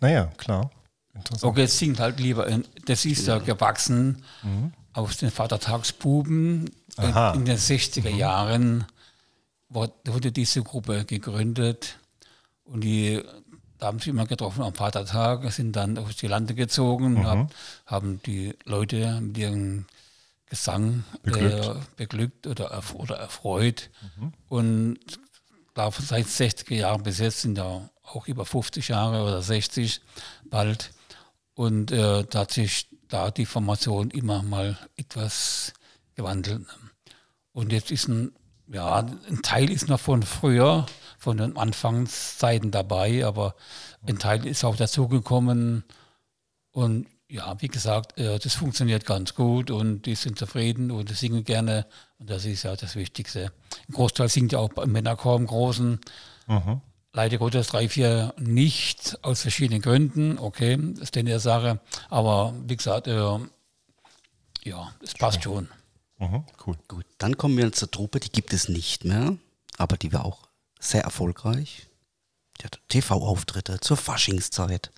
[0.00, 0.70] Naja, klar.
[1.14, 1.50] Interessant.
[1.50, 2.46] Okay, es singt halt lieber,
[2.86, 4.22] das ist ja gewachsen
[4.98, 6.70] aus den Vatertagsbuben.
[6.98, 7.32] In, Aha.
[7.32, 8.84] in den 60er Jahren
[9.68, 11.98] wurde, diese Gruppe gegründet
[12.64, 13.22] und die
[13.78, 17.48] da haben sich immer getroffen am Vatertag, sind dann auf die Lande gezogen, haben,
[17.86, 19.86] haben die Leute mit ihrem
[20.46, 21.64] Gesang Beglückt.
[21.64, 23.90] Äh, beglückt oder, oder erfreut.
[24.48, 24.98] Und
[25.74, 30.00] da seit 60er Jahren bis jetzt sind ja auch über 50 Jahre oder 60
[30.50, 30.90] bald.
[31.54, 35.72] Und äh, da hat sich da die Formation immer mal etwas
[36.14, 36.66] gewandelt.
[37.52, 38.32] Und jetzt ist ein,
[38.68, 40.86] ja, ein Teil ist noch von früher,
[41.18, 43.54] von den Anfangszeiten dabei, aber
[44.06, 45.84] ein Teil ist auch dazugekommen.
[46.70, 51.44] Und ja, wie gesagt, äh, das funktioniert ganz gut und die sind zufrieden und singen
[51.44, 51.86] gerne.
[52.18, 53.52] Und das ist ja das Wichtigste.
[53.88, 56.00] Ein Großteil singt ja auch Männerchor im Großen.
[57.18, 60.38] Leider Gottes drei, vier nicht, aus verschiedenen Gründen.
[60.38, 61.80] Okay, das ist denn der Sache.
[62.10, 63.38] Aber wie gesagt, äh,
[64.62, 65.66] ja, es passt schon.
[66.18, 66.76] Mhm, cool.
[66.86, 69.36] Gut, dann kommen wir zur Truppe, die gibt es nicht mehr,
[69.78, 70.46] aber die war auch
[70.78, 71.88] sehr erfolgreich.
[72.60, 74.92] Die hat TV-Auftritte zur Faschingszeit.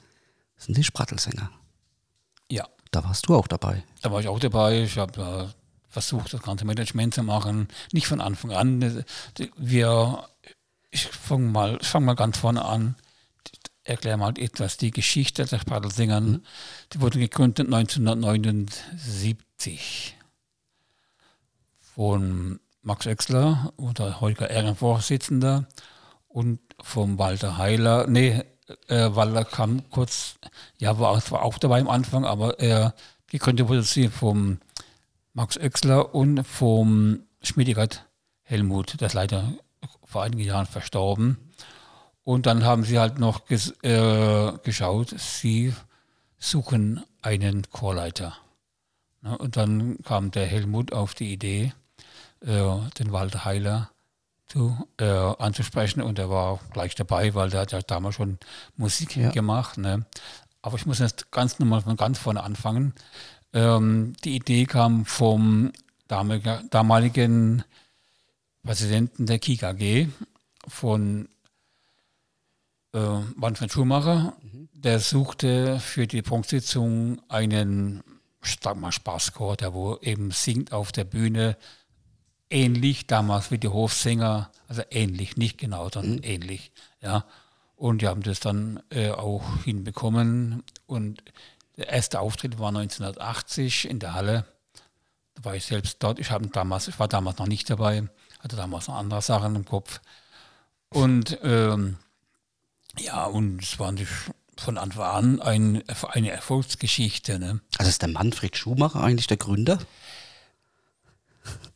[0.56, 1.50] Das sind die Sprattelsänger.
[2.50, 3.82] Ja, Da warst du auch dabei.
[4.02, 4.82] da war ich auch dabei.
[4.82, 5.54] Ich habe äh,
[5.88, 7.68] versucht, das ganze Management zu machen.
[7.92, 9.06] Nicht von Anfang an.
[9.56, 10.28] Wir,
[10.90, 12.94] ich fange mal, ich fang mal ganz vorne an.
[13.84, 16.44] Erkläre mal etwas die Geschichte der Spratelsingern.
[16.92, 20.16] Die wurden gegründet 1979
[21.94, 25.66] von Max Exler oder Holger Ehrenvorsitzender
[26.28, 28.06] und vom Walter Heiler.
[28.06, 28.42] Nee,
[28.88, 30.36] äh, Walter kam kurz,
[30.78, 32.94] ja, war, auch- war auch dabei am Anfang, aber er
[33.26, 34.58] gegründet wurde sie vom
[35.34, 38.06] Max Oechsler und vom Schmiedigert
[38.42, 39.52] Helmut, ist leider
[40.10, 41.38] vor einigen Jahren verstorben.
[42.24, 45.72] Und dann haben sie halt noch ges äh, geschaut, sie
[46.38, 48.36] suchen einen Chorleiter.
[49.22, 49.36] Ne?
[49.38, 51.72] Und dann kam der Helmut auf die Idee,
[52.40, 53.90] äh, den Walter Heiler
[54.48, 58.38] zu, äh, anzusprechen und er war gleich dabei, weil der hat ja damals schon
[58.76, 59.30] Musik Ja.
[59.30, 59.78] gemacht.
[59.78, 60.04] Ne?
[60.62, 62.94] Aber ich muss jetzt ganz nochmal von ganz vorne anfangen.
[63.52, 65.72] Ähm, die Idee kam vom
[66.08, 67.64] damaligen
[68.62, 70.08] Präsidenten der KIKAG,
[70.68, 71.28] von
[72.92, 74.36] äh, Manfred Schumacher.
[74.72, 78.02] Der suchte für die Prunksitzung einen,
[78.42, 81.56] sag mal, Spaßchor, der wo eben singt auf der Bühne,
[82.48, 87.24] ähnlich damals wie die Hofsänger, also ähnlich, nicht genau, sondern ähnlich, ja.
[87.76, 90.62] Und die haben das dann äh, auch hinbekommen.
[90.86, 91.22] Und
[91.78, 94.44] der erste Auftritt war 1980 in der Halle.
[95.34, 96.18] Da war ich selbst dort.
[96.18, 98.06] Ich, damals, ich war damals noch nicht dabei,
[98.40, 100.00] hatte damals noch andere Sachen im Kopf.
[100.88, 101.96] Und ähm,
[102.98, 104.12] ja, und es war natürlich
[104.56, 107.38] von Anfang an ein, eine Erfolgsgeschichte.
[107.38, 107.60] Ne?
[107.78, 109.78] Also ist der Manfred Schumacher eigentlich der Gründer?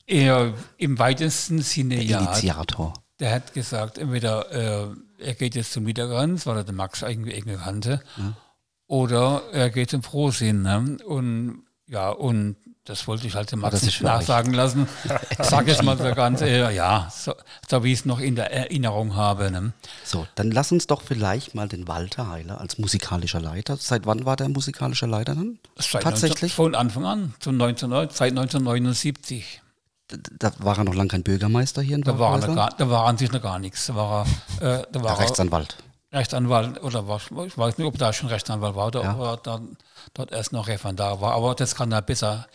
[0.06, 2.20] Er, Im weitesten Sinne Der ja.
[2.20, 2.92] Initiator.
[3.20, 7.32] Der hat gesagt, entweder äh, er geht jetzt zum Niedergranz, weil er den Max irgendwie
[7.32, 8.02] irgendwie kannte,
[8.86, 10.62] oder er geht zum Frohsinn.
[10.62, 10.98] Ne?
[11.06, 14.88] Und ja, und das wollte ich halt dem Max das ist nicht nachsagen lassen.
[15.38, 17.34] Ich sage jetzt mal so ganz, äh, ja, so,
[17.68, 19.50] so wie ich es noch in der Erinnerung habe.
[19.50, 19.72] Ne?
[20.04, 23.76] So, dann lass uns doch vielleicht mal den Walter Heiler als musikalischer Leiter.
[23.78, 25.58] Seit wann war der musikalischer Leiter dann?
[25.76, 26.56] Seit Tatsächlich?
[26.56, 29.62] 19, von Anfang an, zum 19, seit 1979.
[30.08, 32.56] Da, da war er noch lange kein Bürgermeister hier in Da war, er Wachhäusern?
[32.56, 33.86] gar, da war an sich noch gar nichts.
[33.86, 34.26] Da war
[34.60, 35.76] er, äh, da war Der Rechtsanwalt.
[36.12, 39.14] Rechtsanwalt oder was, ich weiß nicht, ob da schon Rechtsanwalt war oder Ja.
[39.14, 39.76] ob er dann,
[40.12, 41.32] dort erst noch Referendar war.
[41.32, 42.46] Aber das kann er besser.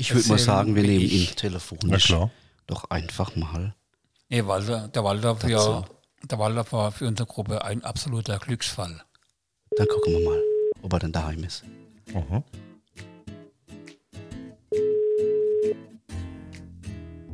[0.00, 2.14] Ich würde mal sagen, wir nehmen ihn telefonisch.
[2.66, 3.74] Doch einfach mal.
[4.30, 5.84] Nee, Walter, der Walter, für,
[6.24, 9.02] der Walter war für unsere Gruppe ein absoluter Glücksfall.
[9.76, 10.42] Dann gucken wir mal,
[10.82, 11.64] ob er denn daheim ist.
[12.14, 12.42] Mhm.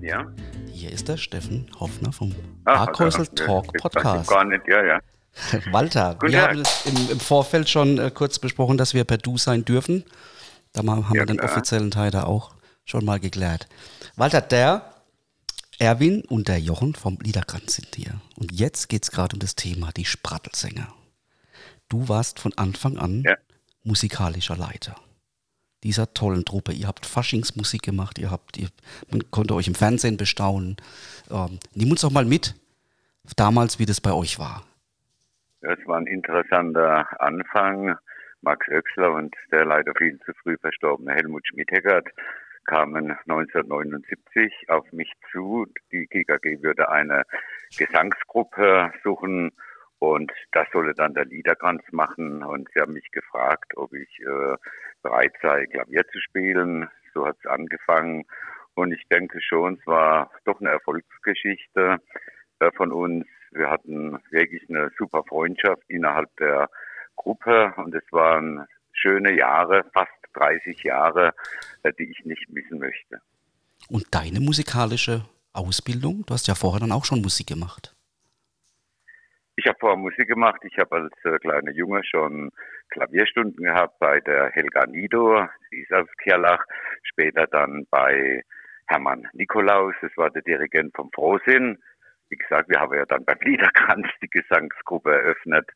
[0.00, 0.26] Ja.
[0.72, 4.29] Hier ist der Steffen Hoffner vom Parkhäusel Talk Podcast.
[4.29, 5.00] Gar nicht, ja, ja.
[5.72, 6.50] Walter, Guten wir Tag.
[6.50, 10.05] haben es im, im Vorfeld schon äh, kurz besprochen, dass wir per Du sein dürfen.
[10.72, 11.50] Da haben Ja, wir den klar.
[11.50, 12.56] offiziellen Teil da auch
[12.87, 13.68] schon mal geklärt.
[14.16, 14.94] Walter, der
[15.79, 18.20] Erwin und der Jochen vom Liederkranz sind hier.
[18.37, 20.88] Und jetzt geht es gerade um das Thema, die Sprattelsänger.
[21.90, 23.37] Du warst von Anfang an Ja.
[23.85, 24.96] musikalischer Leiter
[25.83, 26.72] dieser tollen Truppe.
[26.72, 28.68] Ihr habt Faschingsmusik gemacht, ihr habt, ihr,
[29.11, 30.77] man konnte euch im Fernsehen bestaunen.
[31.31, 32.55] Ähm, nimm uns doch mal mit,
[33.37, 34.64] damals, wie das bei euch war.
[35.61, 37.96] Das war ein interessanter Anfang.
[38.42, 42.07] Max Oechsler und der leider viel zu früh verstorbene Helmut Schmidheckert
[42.66, 45.66] kamen 1979 auf mich zu.
[45.92, 47.22] Die GKG würde eine
[47.76, 49.52] Gesangsgruppe suchen
[49.98, 52.42] und das solle dann der Liederkranz machen.
[52.42, 54.57] Und sie haben mich gefragt, ob ich äh,
[55.02, 56.88] bereit sei, Klavier zu spielen.
[57.14, 58.24] So hat es angefangen.
[58.74, 61.98] Und ich denke schon, es war doch eine Erfolgsgeschichte
[62.61, 63.26] äh, von uns.
[63.52, 66.68] Wir hatten wirklich eine super Freundschaft innerhalb der
[67.16, 71.35] Gruppe und es waren schöne Jahre, fast 30 Jahre,
[71.83, 73.20] äh, die ich nicht missen möchte.
[73.88, 77.94] Und deine musikalische Ausbildung, du hast ja vorher dann auch schon Musik gemacht.
[79.57, 80.61] Ich habe vorher Musik gemacht.
[80.64, 82.51] Ich habe als äh, kleiner Junge schon
[82.90, 86.62] Klavierstunden gehabt bei der Helga Nido, sie ist aus Kirlach,
[87.03, 88.44] später dann bei
[88.87, 91.79] Hermann Nikolaus, das war der Dirigent vom Frohsinn.
[92.29, 95.68] Wie gesagt, wir haben ja dann beim Liederkranz die Gesangsgruppe eröffnet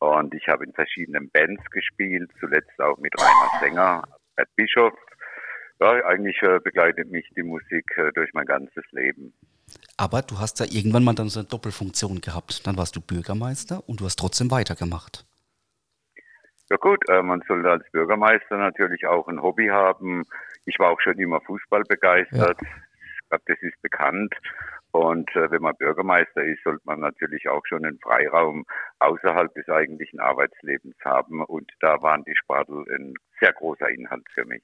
[0.00, 4.02] und ich habe in verschiedenen Bands gespielt, zuletzt auch mit Rainer Sänger,
[4.34, 4.94] Bert Bischof.
[5.78, 9.32] Ja, eigentlich äh, begleitet mich die Musik äh, durch mein ganzes Leben.
[9.96, 12.66] Aber du hast ja irgendwann mal dann so eine Doppelfunktion gehabt.
[12.66, 15.24] Dann warst du Bürgermeister und du hast trotzdem weitergemacht.
[16.70, 20.24] Ja gut, äh, man sollte als Bürgermeister natürlich auch ein Hobby haben.
[20.66, 22.58] Ich war auch schon immer Fußball begeistert.
[22.62, 24.34] Ich glaube, das ist bekannt.
[24.92, 28.64] Und äh, wenn man Bürgermeister ist, sollte man natürlich auch schon einen Freiraum
[28.98, 31.44] außerhalb des eigentlichen Arbeitslebens haben.
[31.44, 34.62] Und da waren die Spartel ein sehr großer Inhalt für mich.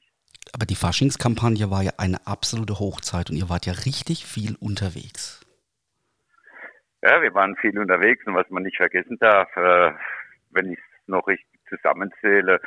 [0.55, 5.45] Aber die Faschingskampagne war ja eine absolute Hochzeit und ihr wart ja richtig viel unterwegs.
[7.03, 9.93] Ja, wir waren viel unterwegs und was man nicht vergessen darf, äh,
[10.51, 12.61] wenn ich es noch richtig zusammenzähle,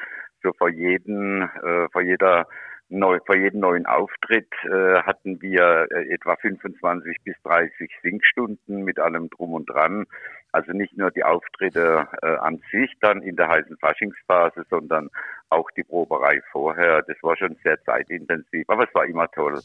[0.44, 2.48] so vor jedem, äh, vor jeder
[2.90, 9.00] neu, vor jedem neuen Auftritt äh, hatten wir äh, etwa 25 bis 30 Singstunden mit
[9.00, 10.06] allem drum und dran.
[10.52, 15.10] Also nicht nur die Auftritte äh, an sich dann in der heißen Faschingsphase, sondern
[15.50, 17.04] auch die Proberei vorher.
[17.04, 19.60] Das war schon sehr zeitintensiv, aber es war immer toll.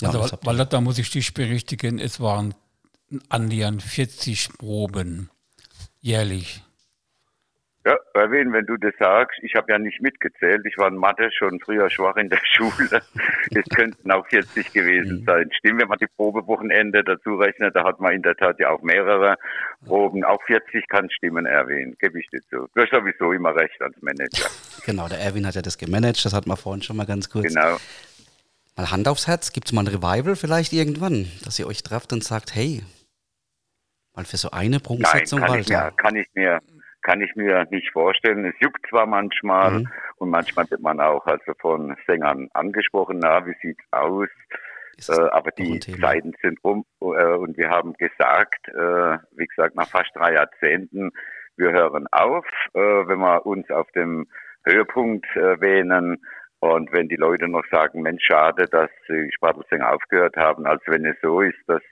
[0.00, 2.54] Ja, also, das habt ihr- weil, da muss ich dich berichtigen, es waren
[3.30, 5.30] annähernd 40 Proben
[6.00, 6.62] Jährlich.
[7.86, 10.66] Ja, Erwin, wenn du das sagst, ich habe ja nicht mitgezählt.
[10.66, 13.00] Ich war in Mathe schon früher schwach in der Schule.
[13.54, 15.48] Es könnten auch 40 gewesen sein.
[15.56, 18.82] Stimmt, wenn man die Probewochenende dazu rechnet, da hat man in der Tat ja auch
[18.82, 19.36] mehrere
[19.84, 20.24] Proben.
[20.24, 22.66] Auch 40 kann stimmen, Erwin, gebe ich dir zu.
[22.74, 24.48] Du hast sowieso immer recht als Manager.
[24.84, 27.52] Genau, der Erwin hat ja das gemanagt, das hatten wir vorhin schon mal ganz kurz.
[27.52, 27.76] Genau.
[28.76, 32.12] Mal Hand aufs Herz, gibt es mal ein Revival vielleicht irgendwann, dass ihr euch trefft
[32.12, 32.84] und sagt, hey,
[34.14, 36.60] mal für so eine Nein, Prunksetzung, kann ich, mir, kann ich mir
[37.06, 38.44] kann ich mir nicht vorstellen.
[38.44, 39.88] Es juckt zwar manchmal Mhm.
[40.16, 44.28] und manchmal wird man auch also von Sängern angesprochen, na, wie sieht's aus?
[45.08, 45.78] Äh, aber die?
[45.78, 51.12] Zeiten sind um äh, und wir haben gesagt, äh, wie gesagt, nach fast drei Jahrzehnten,
[51.56, 54.26] wir hören auf, äh, wenn wir uns auf dem
[54.64, 56.18] Höhepunkt äh, wähnen.
[56.58, 61.04] Und wenn die Leute noch sagen, Mensch, schade, dass die Spartelsänger aufgehört haben, als wenn
[61.04, 61.82] es so ist, dass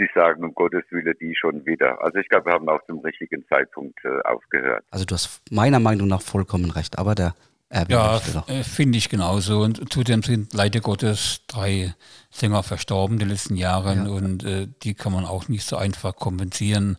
[0.00, 2.02] sie sagen, um Gottes Willen, die schon wieder.
[2.02, 4.82] Also ich glaube, wir haben auch zum richtigen Zeitpunkt äh, aufgehört.
[4.90, 7.34] Also du hast meiner Meinung nach vollkommen recht, aber der
[7.68, 9.60] Erwin Ja, äh, finde ich genauso.
[9.60, 11.94] Und zudem sind leider Gottes drei
[12.30, 16.16] Sänger verstorben in den letzten Jahren und äh, die kann man auch nicht so einfach
[16.16, 16.96] kompensieren.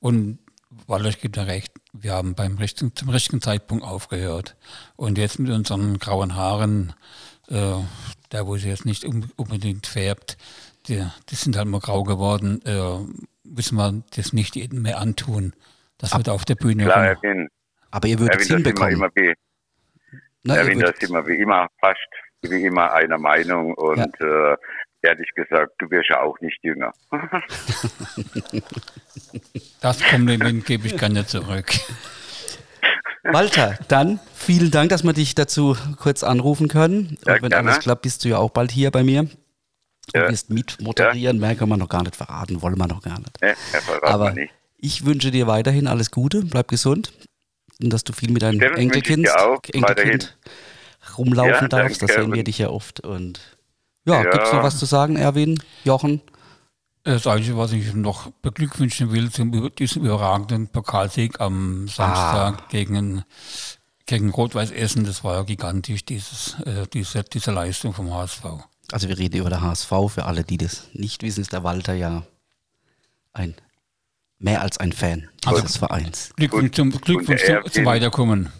[0.00, 0.38] Und
[0.86, 4.56] Walter gibt ja recht, wir haben beim richtigen, zum richtigen Zeitpunkt aufgehört.
[4.96, 6.94] Und jetzt mit unseren grauen Haaren,
[7.48, 7.74] äh,
[8.30, 10.38] da wo sie jetzt nicht un- unbedingt färbt,
[10.88, 12.98] die, die sind halt mal grau geworden, äh,
[13.44, 15.52] müssen wir das nicht jedem mehr antun,
[15.98, 17.48] dass wir da auf der Bühne Klar, rum- Erwin,
[17.90, 18.94] Aber ihr würdet es hinbekommen.
[18.94, 19.32] immer wie,
[20.42, 21.98] Na, ihr Erwin, da sind wir wie immer fast
[22.42, 24.56] wie immer einer Meinung und äh,
[25.00, 26.92] ehrlich gesagt, du wirst ja auch nicht jünger.
[29.80, 31.72] Das Kompliment gebe ich gerne zurück.
[33.24, 37.16] Walter, dann vielen Dank, dass wir dich dazu kurz anrufen können.
[37.26, 37.70] Ja, Und wenn gerne.
[37.70, 39.28] alles klappt, bist du ja auch bald hier bei mir.
[40.12, 40.28] Du Ja.
[40.30, 43.38] wirst mitmoderieren, mehr können wir noch gar nicht verraten, wollen wir noch gar nicht.
[43.72, 44.52] Verrat Aber man nicht.
[44.78, 47.12] ich wünsche dir weiterhin alles Gute, bleib gesund
[47.82, 50.36] und dass du viel mit deinem ich Enkelkind, auch Enkelkind
[51.16, 52.02] rumlaufen Ja, darfst.
[52.02, 52.22] Da danke.
[52.22, 53.00] sehen wir dich ja oft.
[53.00, 53.40] Und
[54.06, 54.30] ja, Ja.
[54.30, 56.20] gibt's noch was zu sagen, Erwin, Jochen?
[57.02, 62.66] Das Einzige, was ich noch beglückwünschen will, zum diesem überragenden Pokalsieg am Samstag Ah.
[62.70, 63.24] gegen,
[64.06, 68.44] gegen Rot-Weiß Essen, das war ja gigantisch, dieses, äh, diese, diese Leistung vom HSV.
[68.92, 69.88] Also wir reden über der HSV.
[70.08, 72.22] Für alle, die das nicht wissen, ist der Walter ja
[73.32, 73.54] ein
[74.38, 76.32] mehr als ein Fan Also- dieses Vereins.
[76.36, 78.52] Glückwunsch, zum, Glückwunsch zum, zum Weiterkommen.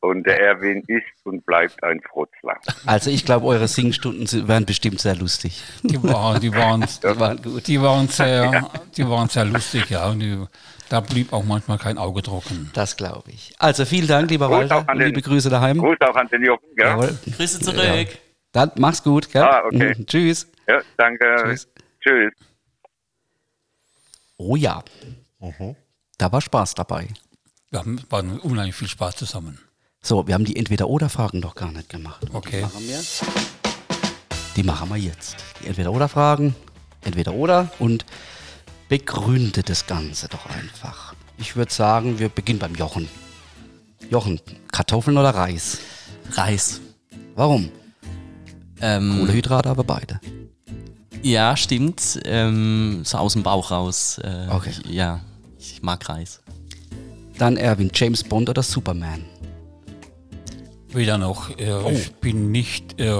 [0.00, 2.56] Und der Erwin ist und bleibt ein Frotzler.
[2.84, 5.62] Also ich glaube, eure Singstunden wären bestimmt sehr lustig.
[5.82, 7.66] Die waren, die waren, Die waren gut.
[7.66, 10.08] die waren, sehr, die waren sehr lustig, ja.
[10.08, 10.44] Und die,
[10.90, 12.70] da blieb auch manchmal kein Auge trocken.
[12.74, 13.54] Das glaube ich.
[13.58, 14.78] Also vielen Dank, lieber Gruß Walter.
[14.92, 15.78] Und liebe den- Grüße daheim.
[15.78, 16.96] Gruß auch an den Jochen, ja?
[17.36, 18.08] Grüße zurück.
[18.56, 19.30] Dann mach's gut.
[19.30, 19.42] Gell?
[19.42, 19.94] Ah, okay.
[19.98, 20.06] Mhm.
[20.06, 20.46] Tschüss.
[20.66, 21.26] Ja, danke.
[21.42, 21.68] Tschüss.
[22.00, 22.32] Tschüss.
[24.38, 24.82] Oh ja.
[26.16, 27.08] Da war Spaß dabei.
[27.68, 29.58] Wir haben, waren unheimlich viel Spaß zusammen.
[30.00, 32.26] So, wir haben die Entweder-Oder-Fragen doch gar nicht gemacht.
[32.32, 32.60] Okay.
[32.60, 33.00] Die machen wir.
[34.56, 35.36] Die machen wir jetzt.
[35.60, 36.54] Die Entweder-Oder-Fragen.
[37.04, 38.06] Entweder-Oder und
[38.88, 41.14] begründe das Ganze doch einfach.
[41.36, 43.06] Ich würde sagen, wir beginnen beim Jochen.
[44.08, 44.40] Jochen,
[44.72, 45.78] Kartoffeln oder Reis?
[46.32, 46.80] Reis.
[47.34, 47.70] Warum?
[48.80, 50.20] Ähm, Kohlehydrate, aber beide.
[51.22, 52.20] ja, stimmt.
[52.24, 54.18] Ähm, so aus dem Bauch raus.
[54.22, 54.70] Äh, Okay.
[54.84, 55.20] Ich, ja,
[55.58, 56.40] ich mag Reis.
[57.38, 59.24] Dann Erwin, James Bond oder Superman?
[60.92, 61.50] Weder noch.
[61.58, 61.90] Äh, Oh.
[61.90, 63.12] Ich bin nicht, äh,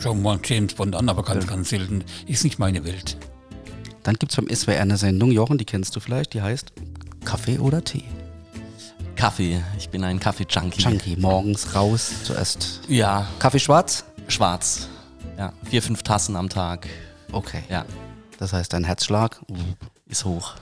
[0.00, 2.04] schon mal James Bond an, aber ganz, ganz selten.
[2.26, 3.16] Ist nicht meine Welt.
[4.02, 6.72] Dann gibt es beim SWR eine Sendung, Jochen, die kennst du vielleicht, die heißt
[7.24, 8.04] Kaffee oder Tee?
[9.16, 9.62] Kaffee.
[9.78, 10.82] Ich bin ein Kaffee-Junkie.
[10.82, 14.04] Junkie, morgens raus, zuerst Ja, Kaffee schwarz?
[14.28, 14.88] Schwarz.
[15.38, 16.86] Ja, vier, fünf Tassen am Tag.
[17.32, 17.62] Okay.
[17.68, 17.84] Ja,
[18.38, 19.40] Das heißt, dein Herzschlag,
[20.06, 20.54] ist hoch.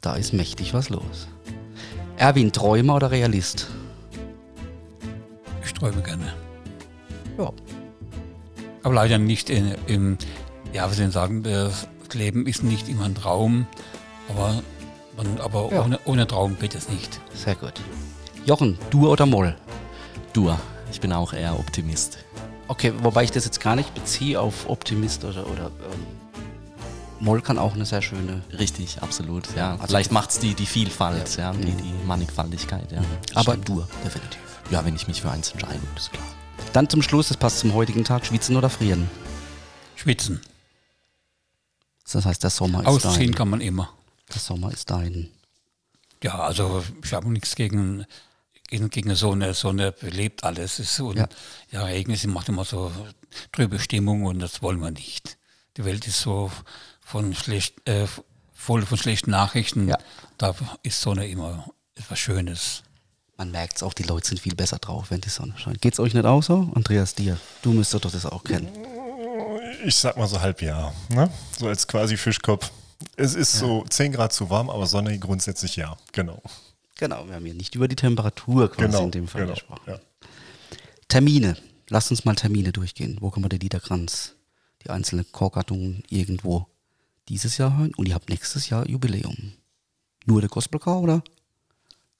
[0.00, 1.28] da ist mächtig was los.
[2.16, 3.68] Erwin, Träumer oder Realist?
[5.64, 6.32] Ich träume gerne.
[7.38, 7.50] Ja.
[8.82, 10.18] Aber leider nicht in, im,
[10.72, 13.66] ja, wie soll ich sagen, das Leben ist nicht immer ein Traum,
[14.28, 14.62] aber,
[15.16, 15.82] man, aber Ja.
[15.84, 17.18] ohne, ohne Traum geht es nicht.
[17.34, 17.72] Sehr gut.
[18.44, 19.56] Jochen, Dur oder Moll?
[20.34, 20.58] Dur.
[20.92, 22.18] Ich bin auch eher Optimist.
[22.74, 26.06] Okay, wobei ich das jetzt gar nicht beziehe auf Optimist oder, oder ähm,
[27.20, 28.42] Moll kann auch eine sehr schöne.
[28.58, 29.46] Richtig, absolut.
[29.54, 32.90] Ja, Also- vielleicht macht es die, die Vielfalt, ja, die, die Mannigfaltigkeit.
[32.90, 33.00] Ja.
[33.34, 34.40] Aber Dur, definitiv.
[34.70, 36.26] ja, wenn ich mich für eins entscheide, ist klar.
[36.72, 39.08] Dann zum Schluss, das passt zum heutigen Tag, schwitzen oder frieren?
[39.94, 40.40] Schwitzen.
[42.12, 43.34] Das heißt, der Sommer ist Ausziehen dein.
[43.36, 43.90] kann man immer.
[44.34, 45.30] Der Sommer ist dein.
[46.24, 48.04] Ja, also ich habe nichts gegen,
[48.68, 50.78] gegen, gegen so eine, so eine belebt alles.
[50.78, 51.28] Ist und, Ja.
[51.70, 51.84] ja.
[51.84, 52.90] Regen ist, macht immer so
[53.52, 55.38] trübe Stimmung und das wollen wir nicht.
[55.76, 56.50] Die Welt ist so
[57.00, 58.06] von schlecht, äh,
[58.52, 59.88] voll von schlechten Nachrichten.
[59.88, 59.98] Ja.
[60.38, 62.82] Da ist Sonne immer etwas Schönes.
[63.36, 65.80] Man merkt es auch, die Leute sind viel besser drauf, wenn die Sonne scheint.
[65.80, 66.70] Geht's euch nicht auch so?
[66.74, 68.68] Andreas, dir, du müsstest doch das auch kennen.
[69.84, 71.28] Ich sag mal so halb ja, ne?
[71.58, 72.70] So als quasi Fischkopf.
[73.16, 76.40] Es ist so 10 Grad zu warm, aber Sonne grundsätzlich ja, genau.
[77.04, 79.52] Genau, wir haben hier nicht über die Temperatur quasi Genau, in dem Fall genau.
[79.52, 79.82] gesprochen.
[79.86, 80.00] Ja.
[81.06, 81.54] Termine.
[81.90, 83.18] Lasst uns mal Termine durchgehen.
[83.20, 84.36] Wo kann man den Liederkranz,
[84.82, 86.66] die einzelnen Chorgattungen irgendwo
[87.28, 87.92] dieses Jahr hören?
[87.96, 89.52] Und ihr habt nächstes Jahr Jubiläum.
[90.24, 91.22] Nur der Gospelchor, oder?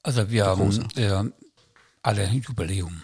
[0.03, 1.31] Also wir haben äh,
[2.03, 3.01] alle Jubiläum.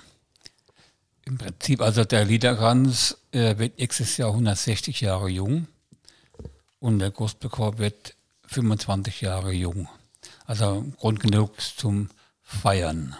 [1.24, 5.66] Im Prinzip, also der Liederkranz äh, wird nächstes Jahr 160 Jahre jung
[6.78, 8.16] und der Gospelchor wird
[8.48, 9.88] 25 Jahre jung.
[10.50, 12.08] Also Grund genug zum
[12.42, 13.14] Feiern.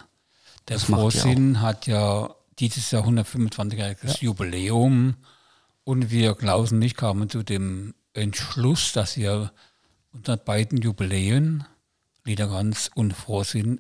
[0.67, 5.15] Der Das Frohsinn hat ja dieses Jahr 125-jähriges Jubiläum.
[5.85, 9.53] Und wir, Klaus und ich, kamen zu dem Entschluss, dass wir
[10.13, 11.63] unter beiden Jubiläen,
[12.25, 13.79] Liederkranz und Frohsinn,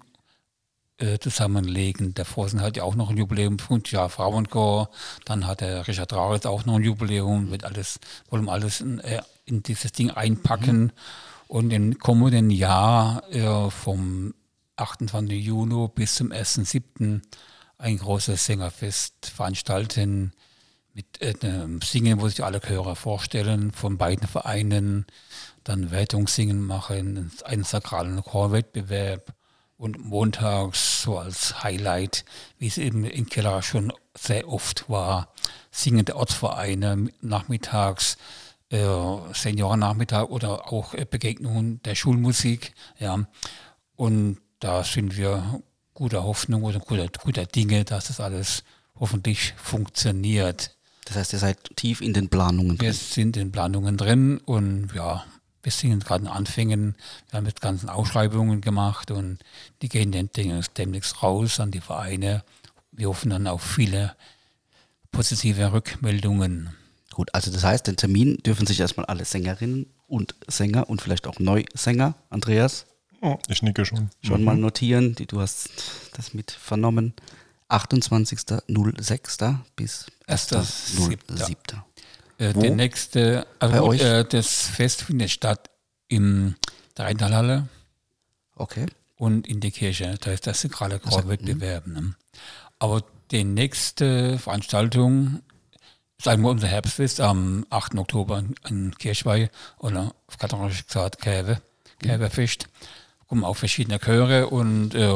[0.98, 2.14] äh, zusammenlegen.
[2.14, 4.90] Der Frohsinn hat ja auch noch ein Jubiläum, 50 Jahre Frauenchor,
[5.24, 7.98] dann hat der Richard Raritz auch noch ein Jubiläum, wird alles,
[8.28, 10.92] wollen wir alles in, äh, in dieses Ding einpacken
[11.50, 14.34] und im kommenden Jahr äh, vom
[14.76, 15.44] 28.
[15.44, 17.22] Juni bis zum 1.7.
[17.76, 20.30] ein großes Sängerfest veranstalten
[20.94, 25.06] mit äh, einem Singen, wo sich alle Chöre vorstellen, von beiden Vereinen,
[25.64, 29.34] dann Wertungssingen machen, einen sakralen Chorwettbewerb
[29.76, 32.24] und montags so als Highlight,
[32.58, 35.34] wie es eben in Keller schon sehr oft war,
[35.72, 38.18] singende Ortsvereine nachmittags,
[38.70, 43.26] äh, Seniorennachmittag oder auch äh, Begegnungen der Schulmusik, ja.
[43.96, 45.60] Und da sind wir
[45.94, 48.64] guter Hoffnung oder guter, guter Dinge, dass das alles
[48.98, 50.76] hoffentlich funktioniert.
[51.04, 52.98] Das heißt, ihr seid tief in den Planungen Wir drin.
[52.98, 55.24] sind in Planungen drin und ja,
[55.62, 56.96] wir sind gerade in Anfängen.
[57.28, 59.38] Wir haben jetzt ganzen Ausschreibungen gemacht und
[59.82, 60.30] die gehen dann
[60.78, 62.44] demnächst raus an die Vereine.
[62.92, 64.14] Wir hoffen dann auf viele
[65.10, 66.74] positive Rückmeldungen.
[67.12, 71.26] Gut, also das heißt, den Termin dürfen sich erstmal alle Sängerinnen und Sänger und vielleicht
[71.26, 72.86] auch Neusänger, Andreas,
[73.22, 74.08] Oh, ich nicke schon.
[74.22, 75.14] schon mal notieren.
[75.14, 75.68] Die, du hast
[76.14, 77.12] das mit vernommen.
[77.68, 79.58] 28.06.
[79.76, 81.56] bis 1.07.
[82.38, 82.60] Äh, Wo?
[82.62, 84.00] der nächste, also Bei gut, euch?
[84.02, 85.68] äh, das Fest findet statt
[86.08, 86.56] im
[86.96, 87.68] der Rheintalhalle
[88.56, 88.86] Okay.
[89.16, 90.16] und in der Kirche.
[90.20, 91.02] Da ist das sakrale mhm.
[91.10, 91.86] Chorwettbewerb.
[91.86, 92.14] Ne?
[92.78, 95.42] Aber die nächste Veranstaltung
[96.20, 97.96] ist einmal unser Herbstfest am 8.
[97.98, 99.48] Oktober in- Kirchweih
[99.78, 101.62] oder auf katholisch gesagt Käve.
[101.98, 102.68] Kävefest.
[103.26, 105.08] Kommen auch verschiedene Chöre und äh,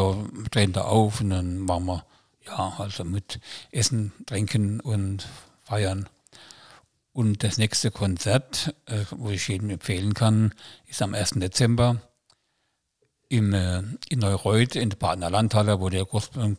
[0.51, 2.05] treten da auf und dann machen wir
[2.47, 3.41] ja also mit
[3.71, 5.27] Essen, Trinken und
[5.65, 6.09] Feiern.
[7.13, 10.55] Und das nächste Konzert, äh, wo ich jedem empfehlen kann,
[10.87, 11.33] ist am 1.
[11.37, 12.01] Dezember
[13.29, 16.57] im, äh, in Neureuth in der Badener Landhalle, wo der Gospel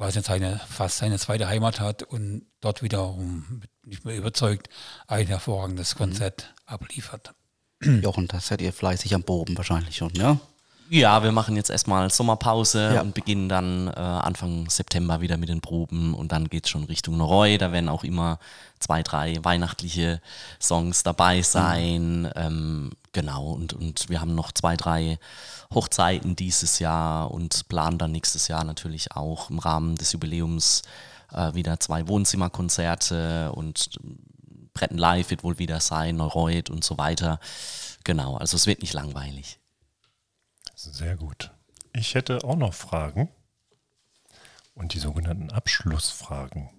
[0.00, 4.68] Jazzchor quasi seine, fast seine zweite Heimat hat und dort wiederum, nicht mehr überzeugt,
[5.06, 7.34] ein hervorragendes Konzert abliefert.
[7.82, 10.40] Jochen, da seid ihr fleißig am Boben wahrscheinlich schon, ja?
[10.92, 13.00] Ja, wir machen jetzt erstmal Sommerpause Ja.
[13.02, 16.82] und beginnen dann äh, Anfang September wieder mit den Proben und dann geht es schon
[16.82, 17.58] Richtung Noroi.
[17.58, 18.40] Da werden auch immer
[18.80, 20.20] zwei, drei weihnachtliche
[20.60, 22.28] Songs dabei sein.
[22.34, 25.20] Ähm, genau, und, und wir haben noch zwei, drei
[25.72, 30.82] Hochzeiten dieses Jahr und planen dann nächstes Jahr natürlich auch im Rahmen des Jubiläums
[31.32, 33.90] äh, wieder zwei Wohnzimmerkonzerte und
[34.74, 37.38] Bretten Live wird wohl wieder sein, Neureuth und so weiter.
[38.02, 39.59] Genau, also es wird nicht langweilig.
[40.74, 41.50] Sehr gut.
[41.92, 43.28] Ich hätte auch noch Fragen.
[44.74, 46.70] Und die sogenannten Abschlussfragen.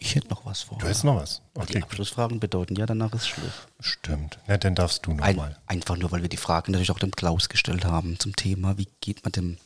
[0.00, 0.78] Ich hätte noch was vor.
[0.78, 1.42] Du hast noch was?
[1.56, 3.52] Die Okay, Abschlussfragen bedeuten ja, danach ist Schluss.
[3.80, 4.38] stimmt.
[4.46, 5.58] Na, dann darfst du Ein, nochmal.
[5.66, 8.88] einfach nur, weil wir die Fragen natürlich auch dem Klaus gestellt haben zum Thema, wie
[9.00, 9.58] geht man dem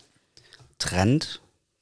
[0.79, 1.41] Trend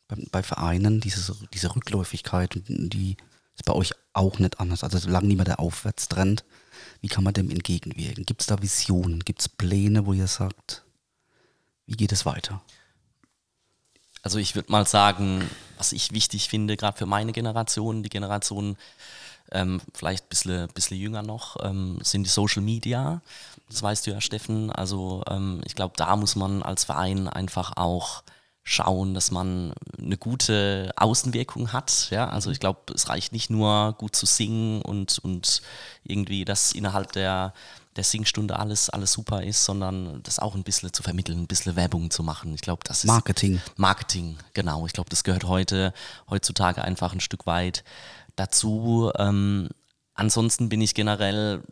[0.08, 3.16] bei, bei Vereinen, diese, diese Rückläufigkeit, und die
[3.54, 4.82] ist bei euch auch nicht anders.
[4.84, 6.44] Also solange nicht mehr der Aufwärtstrend,
[7.00, 8.26] wie kann man dem entgegenwirken?
[8.26, 9.24] Gibt es da Visionen?
[9.24, 10.82] Gibt es Pläne, wo ihr sagt,
[11.86, 12.60] wie geht es weiter?
[14.22, 18.76] Also ich würde mal sagen, was ich wichtig finde, gerade für meine Generation, die Generation
[19.52, 23.22] ähm, vielleicht ein bisschen, bisschen jünger noch, ähm, sind die Social Media.
[23.68, 24.70] Das weißt du ja, Steffen.
[24.70, 28.22] Also ähm, ich glaube, da muss man als Verein einfach auch
[28.62, 32.08] schauen, dass man eine gute Außenwirkung hat.
[32.10, 32.28] Ja?
[32.28, 35.62] Also ich glaube, es reicht nicht nur gut zu singen und, und
[36.04, 37.54] irgendwie, dass innerhalb der,
[37.96, 41.74] der Singstunde alles, alles super ist, sondern das auch ein bisschen zu vermitteln, ein bisschen
[41.74, 42.54] Werbung zu machen.
[42.54, 43.60] Ich glaube, das ist Marketing.
[43.76, 44.86] Marketing, genau.
[44.86, 45.92] Ich glaube, das gehört heute,
[46.28, 47.82] heutzutage einfach ein Stück weit
[48.36, 49.10] dazu.
[49.18, 49.68] Ähm,
[50.14, 51.62] ansonsten bin ich generell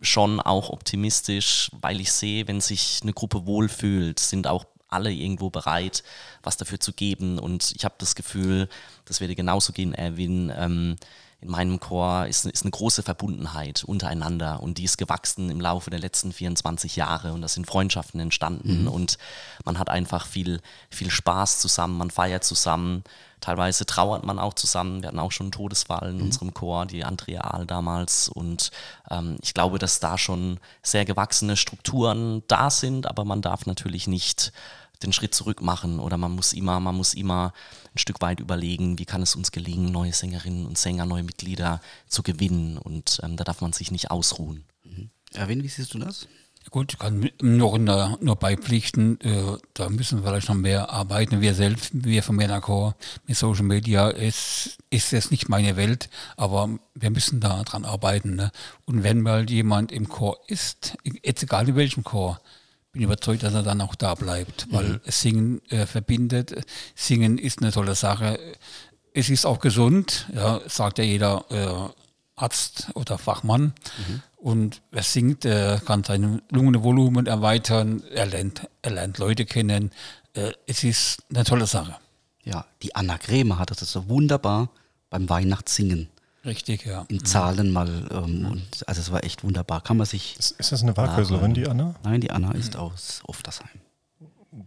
[0.00, 5.50] schon auch optimistisch, weil ich sehe, wenn sich eine Gruppe wohlfühlt, sind auch alle irgendwo
[5.50, 6.02] bereit,
[6.42, 7.38] was dafür zu geben.
[7.38, 8.68] Und ich habe das Gefühl,
[9.04, 10.52] das werde genauso gehen, Erwin.
[10.56, 10.96] Ähm,
[11.40, 15.88] in meinem Chor ist, ist eine große Verbundenheit untereinander und die ist gewachsen im Laufe
[15.88, 18.88] der letzten 24 Jahre und da sind Freundschaften entstanden mhm.
[18.88, 19.18] und
[19.64, 20.60] man hat einfach viel,
[20.90, 23.04] viel Spaß zusammen, man feiert zusammen.
[23.40, 25.00] Teilweise trauert man auch zusammen.
[25.00, 26.24] Wir hatten auch schon einen Todesfall in mhm.
[26.24, 28.28] unserem Chor, die Andrea Ahl damals.
[28.28, 28.72] Und
[29.08, 34.08] ähm, ich glaube, dass da schon sehr gewachsene Strukturen da sind, aber man darf natürlich
[34.08, 34.52] nicht
[35.02, 37.52] den Schritt zurück machen oder man muss immer, man muss immer
[37.94, 41.80] ein Stück weit überlegen, wie kann es uns gelingen, neue Sängerinnen und Sänger, neue Mitglieder
[42.08, 44.64] zu gewinnen und ähm, da darf man sich nicht ausruhen.
[44.84, 45.10] Mhm.
[45.32, 46.26] Erwin, wie siehst du das?
[46.70, 51.40] Gut, ich kann nur, nur beipflichten, äh, da müssen wir vielleicht noch mehr arbeiten.
[51.40, 52.94] Wir selbst, wir von Menacor
[53.26, 58.34] mit Social Media, ist, ist jetzt nicht meine Welt, aber wir müssen da dran arbeiten.
[58.34, 58.50] Ne?
[58.84, 62.38] Und wenn mal jemand im Chor ist, jetzt egal in welchem Chor,
[62.92, 65.00] bin überzeugt, dass er dann auch da bleibt, weil mhm.
[65.04, 66.54] Singen äh, verbindet.
[66.94, 68.38] Singen ist eine tolle Sache.
[69.12, 73.74] Es ist auch gesund, ja, sagt ja jeder äh, Arzt oder Fachmann.
[73.98, 74.22] Mhm.
[74.36, 79.90] Und wer singt, äh, kann sein Lungenvolumen erweitern, er lernt, er lernt Leute kennen.
[80.34, 81.96] Äh, es ist eine tolle Sache.
[82.44, 84.70] Ja, die Anna Krämer hat das so wunderbar
[85.10, 86.08] beim Weihnachtssingen
[86.48, 87.04] Richtig, ja.
[87.08, 88.08] In Zahlen mal.
[88.10, 89.82] Ähm, und, also es war echt wunderbar.
[89.82, 90.36] Kann man sich.
[90.38, 91.94] Ist, ist das eine Waghäuserin, die Anna?
[92.02, 93.68] Nein, die Anna ist aus Oftersheim.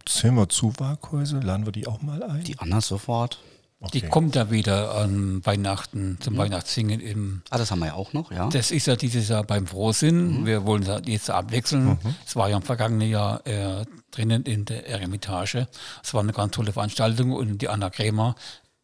[0.06, 1.42] Zählen wir zu Waghäusel?
[1.42, 2.44] Laden wir die auch mal ein?
[2.44, 3.40] Die Anna sofort.
[3.80, 4.00] Okay.
[4.00, 6.38] Die kommt da wieder an Weihnachten, zum mhm.
[6.38, 7.42] Weihnachtssingen im.
[7.50, 8.48] Ah, das haben wir ja auch noch, ja.
[8.48, 10.42] Das ist ja dieses Jahr beim Frohsinn.
[10.42, 10.46] Mhm.
[10.46, 11.86] Wir wollen jetzt abwechseln.
[11.86, 12.14] Mhm.
[12.24, 15.66] Es war ja im vergangenen Jahr äh, drinnen in der Eremitage.
[16.04, 18.36] Es war eine ganz tolle Veranstaltung und die Anna Krämer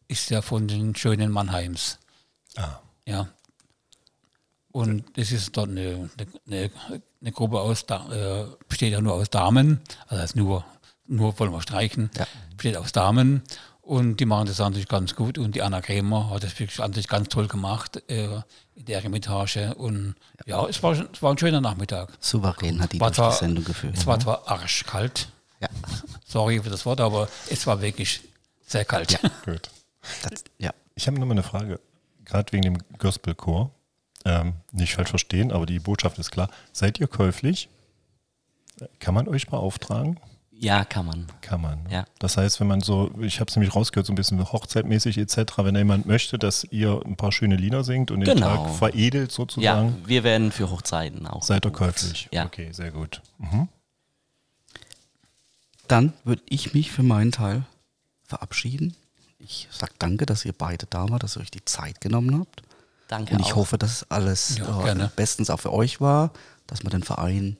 [0.09, 1.99] ist ja von den schönen Mannheims.
[2.57, 2.79] Ah.
[3.09, 3.27] Ja.
[4.71, 6.09] Und das ist dort eine,
[6.47, 6.71] eine,
[7.21, 10.63] eine Gruppe aus, äh, besteht ja nur aus Damen, also heißt nur,
[11.07, 12.27] nur wollen wir streichen, ja.
[12.55, 13.41] besteht aus Damen
[13.81, 16.93] und die machen das natürlich ganz gut und die Anna Krämer hat das wirklich an
[16.93, 18.41] sich ganz toll gemacht äh,
[18.75, 20.13] in der Etage und
[20.45, 22.09] ja, es, war, es war ein schöner Nachmittag.
[22.19, 23.97] Souverän hat die, war zwar, die Sendung geführt.
[23.97, 25.29] Es war zwar arschkalt,
[25.61, 25.69] ja.
[26.27, 28.21] sorry für das Wort, aber es war wirklich
[28.67, 29.13] sehr kalt.
[29.13, 29.19] Ja.
[29.45, 29.71] gut.
[30.29, 30.71] Das, ja.
[30.93, 31.79] Ich habe noch mal eine Frage
[32.29, 33.71] gerade wegen dem Gospelchor,
[34.25, 36.49] ähm, nicht falsch verstehen, aber die Botschaft ist klar.
[36.71, 37.69] Seid ihr käuflich?
[38.99, 40.19] Kann man euch beauftragen?
[40.51, 41.27] Ja, kann man.
[41.39, 41.79] Kann man.
[41.89, 42.03] Ja.
[42.19, 45.37] Das heißt, wenn man so, ich habe es nämlich rausgehört, so ein bisschen hochzeitmäßig etc.,
[45.59, 48.65] wenn jemand möchte, dass ihr ein paar schöne Lieder singt und den genau.
[48.65, 49.95] Tag veredelt sozusagen.
[50.01, 51.43] Ja, wir werden für Hochzeiten auch.
[51.43, 52.27] Seid ihr käuflich?
[52.33, 52.45] Ja.
[52.45, 53.21] Okay, sehr gut.
[53.37, 53.69] Mhm.
[55.87, 57.63] Dann würde ich mich für meinen Teil
[58.23, 58.95] verabschieden.
[59.49, 62.61] Ich sage danke, dass ihr beide da wart, dass ihr euch die Zeit genommen habt.
[63.07, 63.33] Danke.
[63.33, 63.57] Und ich auch.
[63.57, 66.31] hoffe, dass alles ja, äh, bestens auch für euch war,
[66.67, 67.57] dass wir den Verein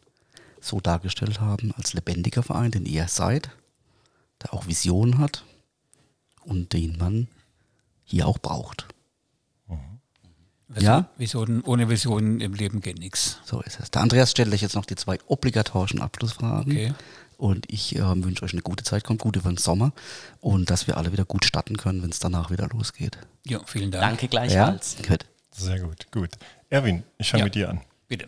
[0.62, 3.50] so dargestellt haben als lebendiger Verein, den ihr seid,
[4.44, 5.44] der auch Visionen hat
[6.42, 7.28] und den man
[8.04, 8.86] hier auch braucht.
[9.68, 10.00] Mhm.
[10.78, 11.10] Ja?
[11.18, 13.40] Visionen, ohne Visionen im Leben geht nichts.
[13.46, 13.90] So ist es.
[13.90, 16.72] Der Andreas stellt euch jetzt noch die zwei obligatorischen Abschlussfragen.
[16.72, 16.94] Okay.
[17.40, 19.94] Und ich äh, wünsche euch eine gute Zeit, kommt gut über den Sommer
[20.42, 23.18] und dass wir alle wieder gut starten können, wenn es danach wieder losgeht.
[23.46, 24.04] Ja, vielen Dank.
[24.04, 24.98] Danke gleichfalls.
[25.00, 25.08] Ja?
[25.08, 25.26] Gut.
[25.50, 26.32] Sehr gut, gut.
[26.70, 27.82] Erwin, ich fange ja, mit dir an.
[28.10, 28.28] Bitte.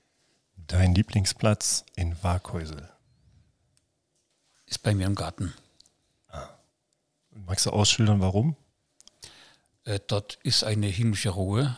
[0.66, 2.88] Dein Lieblingsplatz in Waghäusel?
[4.64, 5.52] Ist bei mir im Garten.
[6.28, 6.48] Ah.
[7.46, 8.56] Magst du ausschildern, warum?
[9.84, 11.76] Äh, dort ist eine himmlische Ruhe.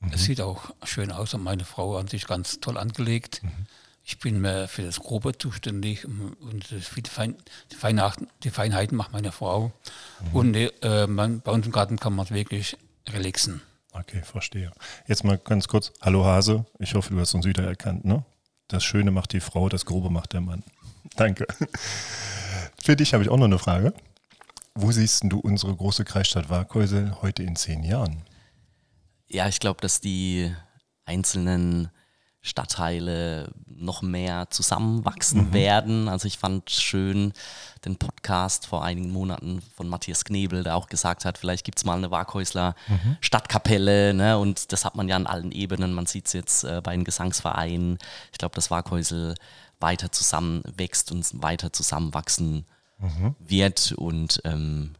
[0.00, 0.12] Mhm.
[0.14, 3.42] Es sieht auch schön aus und meine Frau hat sich ganz toll angelegt.
[3.42, 3.66] Mhm.
[4.10, 6.80] Ich bin mehr für das Grobe zuständig und die,
[7.10, 7.36] Fein,
[7.70, 9.70] die, Feinheiten, die Feinheiten macht meine Frau.
[10.20, 10.34] Mhm.
[10.34, 13.60] Und äh, man, bei uns im Garten kann man wirklich relaxen.
[13.92, 14.72] Okay, verstehe.
[15.06, 15.92] Jetzt mal ganz kurz.
[16.00, 18.06] Hallo Hase, ich hoffe, du hast uns wieder erkannt.
[18.06, 18.24] Ne?
[18.68, 20.64] Das Schöne macht die Frau, das Grobe macht der Mann.
[21.16, 21.46] Danke.
[22.82, 23.92] Für dich habe ich auch noch eine Frage.
[24.74, 28.22] Wo siehst du unsere große Kreisstadt Waghäusel heute in zehn Jahren?
[29.26, 30.50] Ja, ich glaube, dass die
[31.04, 31.90] einzelnen
[32.40, 35.52] Stadtteile noch mehr zusammenwachsen mhm.
[35.52, 36.08] werden.
[36.08, 37.32] Also ich fand schön
[37.84, 41.84] den Podcast vor einigen Monaten von Matthias Knebel, der auch gesagt hat, vielleicht gibt es
[41.84, 43.16] mal eine Waghäusler mhm.
[43.20, 44.14] Stadtkapelle.
[44.14, 44.38] Ne?
[44.38, 45.92] Und das hat man ja an allen Ebenen.
[45.94, 47.98] Man sieht es jetzt äh, bei den Gesangsvereinen.
[48.32, 49.34] Ich glaube, dass Waghäusel
[49.80, 52.66] weiter zusammenwächst und weiter zusammenwachsen
[52.98, 53.34] mhm.
[53.38, 53.92] wird.
[53.92, 54.94] Und ähm,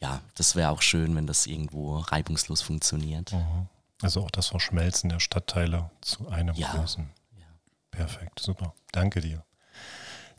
[0.00, 3.32] ja, das wäre auch schön, wenn das irgendwo reibungslos funktioniert.
[3.32, 3.68] Mhm.
[4.02, 6.68] Also auch das Verschmelzen der Stadtteile zu einem ja.
[6.72, 7.10] großen.
[7.36, 7.46] Ja.
[7.90, 8.74] Perfekt, super.
[8.92, 9.44] Danke dir.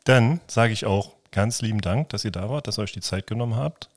[0.06, 3.02] Dann sage ich auch ganz lieben Dank, dass ihr da wart, dass ihr euch die
[3.02, 3.90] Zeit genommen habt.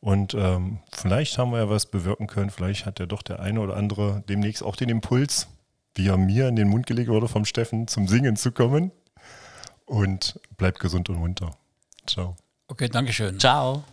[0.00, 2.50] Und ähm, vielleicht haben wir ja was bewirken können.
[2.50, 5.48] Vielleicht hat ja doch der eine oder andere demnächst auch den Impuls,
[5.94, 8.92] wie er mir in den Mund gelegt wurde vom Steffen, zum Singen zu kommen.
[9.86, 11.56] Und bleibt gesund und munter.
[12.06, 12.36] Ciao.
[12.68, 13.38] Okay, Dankeschön.
[13.38, 13.84] Ciao.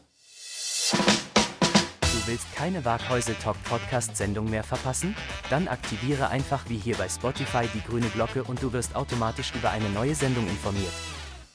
[2.27, 5.15] Willst keine Waghäusel Talk Podcast Sendung mehr verpassen?
[5.49, 9.71] Dann aktiviere einfach wie hier bei Spotify die grüne Glocke und du wirst automatisch über
[9.71, 10.93] eine neue Sendung informiert.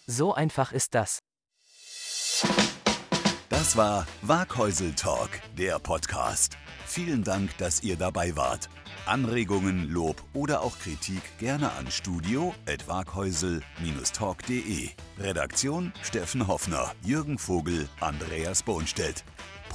[0.09, 1.21] So einfach ist das.
[3.49, 6.59] Das war Waghäusel Talk, der Podcast.
[6.85, 8.69] Vielen Dank, dass ihr dabei wart.
[9.07, 14.91] Anregungen, Lob oder auch Kritik gerne an studio.waghäusel-talk.de.
[15.19, 19.25] Redaktion Steffen Hoffner, Jürgen Vogel, Andreas Bohnstedt.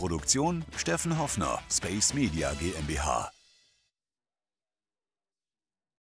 [0.02, 3.41] Produktion Steffen Hoffner, Space Media GmbH.